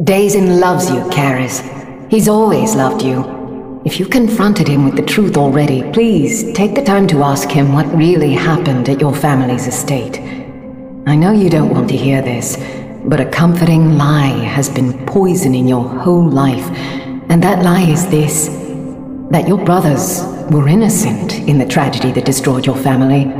[0.02, 1.62] Dazen loves you, Karris.
[2.10, 3.41] He's always loved you.
[3.84, 7.74] If you've confronted him with the truth already, please take the time to ask him
[7.74, 10.20] what really happened at your family's estate.
[11.08, 12.58] I know you don't want to hear this,
[13.06, 16.64] but a comforting lie has been poisoning your whole life,
[17.32, 18.50] and that lie is this
[19.32, 20.22] that your brothers
[20.52, 23.34] were innocent in the tragedy that destroyed your family.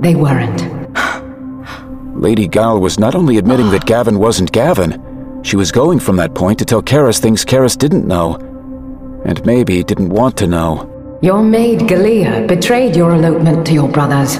[0.00, 0.62] They weren't.
[2.18, 6.34] Lady Guile was not only admitting that Gavin wasn't Gavin, she was going from that
[6.34, 8.53] point to tell Karris things Karris didn't know
[9.24, 11.18] and maybe didn't want to know.
[11.22, 14.38] Your maid Galia betrayed your elopement to your brothers.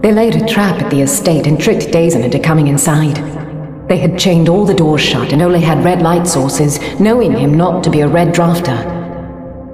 [0.00, 3.16] They laid a trap at the estate and tricked Dazen into coming inside.
[3.88, 7.54] They had chained all the doors shut and only had red light sources, knowing him
[7.54, 8.78] not to be a red drafter.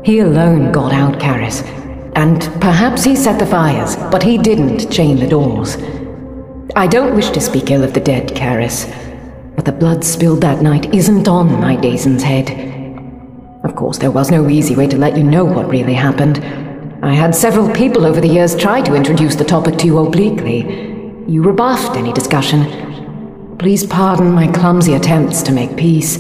[0.04, 1.62] He alone got out, Karris.
[2.16, 5.76] And perhaps he set the fires, but he didn't chain the doors.
[6.74, 8.86] I don't wish to speak ill of the dead, Karris,
[9.56, 12.79] but the blood spilled that night isn't on my Dazen's head.
[13.62, 16.38] Of course, there was no easy way to let you know what really happened.
[17.04, 20.60] I had several people over the years try to introduce the topic to you obliquely.
[21.28, 23.56] You rebuffed any discussion.
[23.58, 26.18] Please pardon my clumsy attempts to make peace.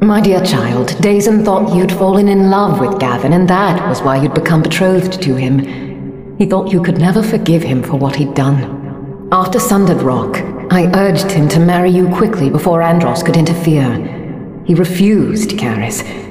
[0.00, 4.22] My dear child, Dazen thought you'd fallen in love with Gavin, and that was why
[4.22, 6.36] you'd become betrothed to him.
[6.38, 9.28] He thought you could never forgive him for what he'd done.
[9.30, 10.38] After Sundered Rock,
[10.70, 14.62] I urged him to marry you quickly before Andross could interfere.
[14.64, 16.23] He refused, Karris.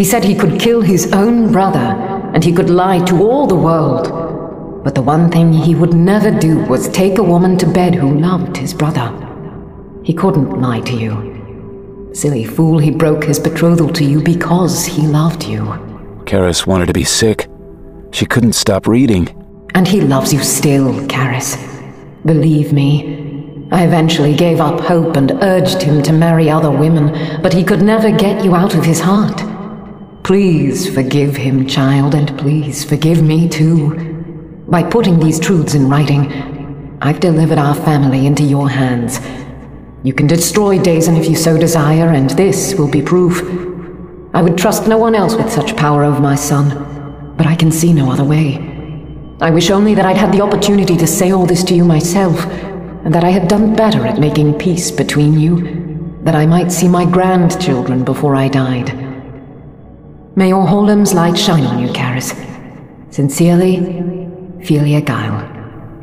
[0.00, 1.94] He said he could kill his own brother,
[2.32, 4.82] and he could lie to all the world.
[4.82, 8.18] But the one thing he would never do was take a woman to bed who
[8.18, 9.12] loved his brother.
[10.02, 12.10] He couldn't lie to you.
[12.14, 15.64] Silly fool, he broke his betrothal to you because he loved you.
[16.24, 17.50] Karris wanted to be sick.
[18.10, 19.28] She couldn't stop reading.
[19.74, 21.58] And he loves you still, Karris.
[22.24, 27.52] Believe me, I eventually gave up hope and urged him to marry other women, but
[27.52, 29.38] he could never get you out of his heart.
[30.22, 34.64] Please forgive him, child, and please forgive me too.
[34.68, 39.18] By putting these truths in writing, I've delivered our family into your hands.
[40.04, 43.42] You can destroy Dazen if you so desire, and this will be proof.
[44.32, 47.72] I would trust no one else with such power over my son, but I can
[47.72, 48.58] see no other way.
[49.40, 52.44] I wish only that I'd had the opportunity to say all this to you myself,
[53.04, 56.86] and that I had done better at making peace between you, that I might see
[56.86, 59.09] my grandchildren before I died.
[60.36, 62.34] May Orholam's light shine on you, Karris.
[63.12, 63.76] Sincerely,
[64.60, 65.46] Felia Guile.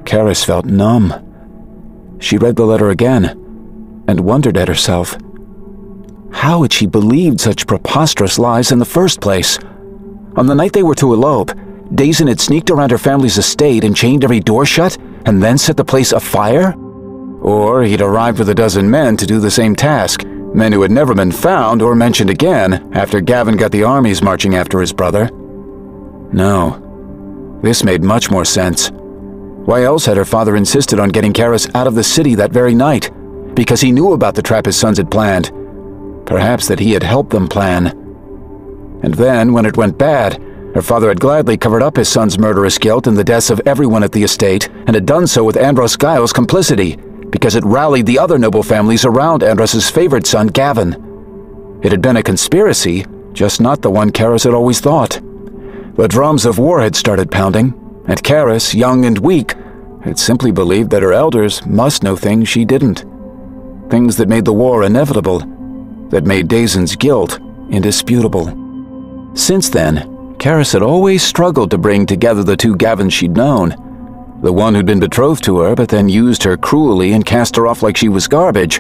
[0.04, 1.14] Karris felt numb.
[2.20, 3.26] She read the letter again
[4.08, 5.18] and wondered at herself.
[6.32, 9.58] How had she believed such preposterous lies in the first place?
[10.36, 11.52] On the night they were to elope,
[11.94, 15.78] Dazen had sneaked around her family's estate and chained every door shut and then set
[15.78, 16.74] the place afire?
[17.42, 20.24] Or he'd arrived with a dozen men to do the same task,
[20.58, 24.56] men who had never been found or mentioned again after Gavin got the armies marching
[24.56, 25.30] after his brother.
[26.34, 28.90] No, this made much more sense.
[28.92, 32.74] Why else had her father insisted on getting Karris out of the city that very
[32.74, 33.12] night?
[33.54, 35.52] Because he knew about the trap his sons had planned.
[36.26, 37.88] Perhaps that he had helped them plan.
[39.04, 40.42] And then, when it went bad,
[40.74, 44.04] her father had gladly covered up his son's murderous guilt and the deaths of everyone
[44.04, 46.98] at the estate, and had done so with Andross Guile's complicity,
[47.30, 51.80] because it rallied the other noble families around Andross's favorite son, Gavin.
[51.84, 55.20] It had been a conspiracy, just not the one Karris had always thought.
[55.96, 57.74] The drums of war had started pounding,
[58.08, 59.56] and Karris, young and weak,
[60.04, 63.06] had simply believed that her elders must know things she didn't.
[63.90, 65.40] Things that made the war inevitable,
[66.10, 68.46] that made Dazen's guilt indisputable.
[69.36, 69.98] Since then,
[70.38, 73.76] Karris had always struggled to bring together the two Gavins she'd known.
[74.42, 77.66] The one who'd been betrothed to her but then used her cruelly and cast her
[77.66, 78.80] off like she was garbage,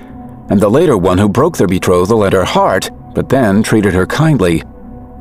[0.49, 4.05] and the later one who broke their betrothal at her heart but then treated her
[4.05, 4.59] kindly.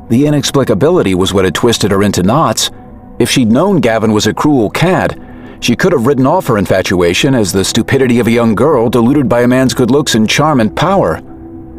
[0.09, 2.69] The inexplicability was what had twisted her into knots.
[3.17, 5.19] If she'd known Gavin was a cruel cad,
[5.59, 9.27] she could have written off her infatuation as the stupidity of a young girl deluded
[9.27, 11.17] by a man's good looks and charm and power.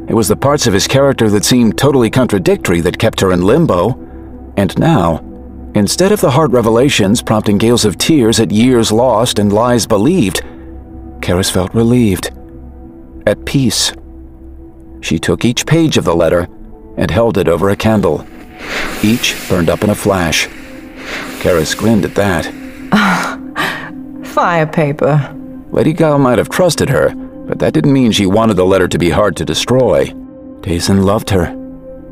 [0.09, 3.43] It was the parts of his character that seemed totally contradictory that kept her in
[3.43, 3.91] limbo.
[4.57, 5.21] And now,
[5.75, 10.43] instead of the hard revelations prompting gales of tears at years lost and lies believed,
[11.21, 12.31] Karris felt relieved,
[13.27, 13.93] at peace.
[15.01, 16.49] She took each page of the letter
[16.97, 18.27] and held it over a candle.
[19.03, 20.49] Each burned up in a flash.
[21.41, 22.47] Karris grinned at that.
[24.25, 25.35] Fire paper.
[25.71, 28.99] Lady Guile might have trusted her, but that didn't mean she wanted the letter to
[28.99, 30.07] be hard to destroy.
[30.61, 31.47] Dazen loved her.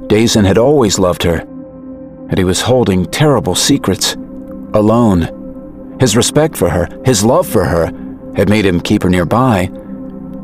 [0.09, 1.45] Dazen had always loved her.
[2.29, 4.15] And he was holding terrible secrets.
[4.75, 5.97] Alone.
[6.01, 7.87] His respect for her, his love for her,
[8.35, 9.71] had made him keep her nearby.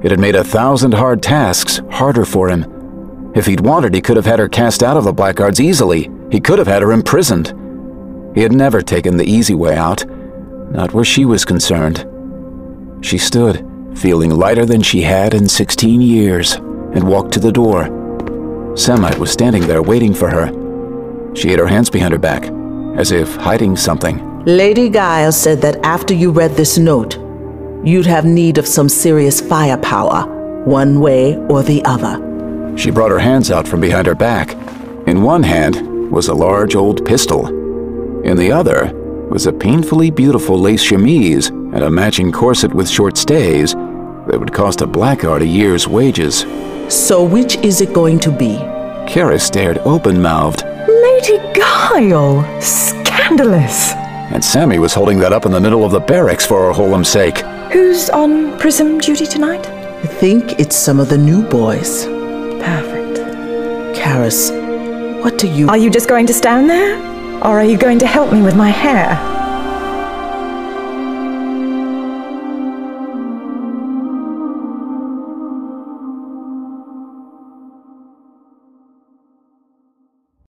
[0.02, 3.32] It had made a thousand hard tasks harder for him.
[3.34, 6.10] If he'd wanted, he could have had her cast out of the Blackguards easily.
[6.30, 7.54] He could have had her imprisoned.
[8.34, 10.04] He had never taken the easy way out,
[10.70, 12.06] not where she was concerned.
[13.04, 17.84] She stood, feeling lighter than she had in 16 years, and walked to the door.
[18.76, 20.61] Samite was standing there waiting for her.
[21.34, 22.44] She had her hands behind her back,
[22.98, 24.44] as if hiding something.
[24.44, 27.16] Lady Guile said that after you read this note,
[27.84, 30.26] you'd have need of some serious firepower,
[30.64, 32.76] one way or the other.
[32.76, 34.52] She brought her hands out from behind her back.
[35.06, 37.46] In one hand was a large old pistol.
[38.24, 38.92] In the other
[39.30, 44.52] was a painfully beautiful lace chemise and a matching corset with short stays that would
[44.52, 46.44] cost a blackguard a year's wages.
[46.88, 48.56] So which is it going to be?
[49.08, 50.62] Karris stared open-mouthed.
[51.22, 52.60] Lady Guile!
[52.60, 53.92] Scandalous!
[54.32, 57.38] And Samite was holding that up in the middle of the barracks for Orholam's sake.
[57.72, 59.64] Who's on prism duty tonight?
[59.68, 62.06] I think it's some of the new boys.
[62.06, 63.20] Perfect.
[63.96, 64.50] Karris,
[65.22, 65.68] what do you...
[65.68, 66.96] Are you just going to stand there?
[67.44, 69.14] Or are you going to help me with my hair?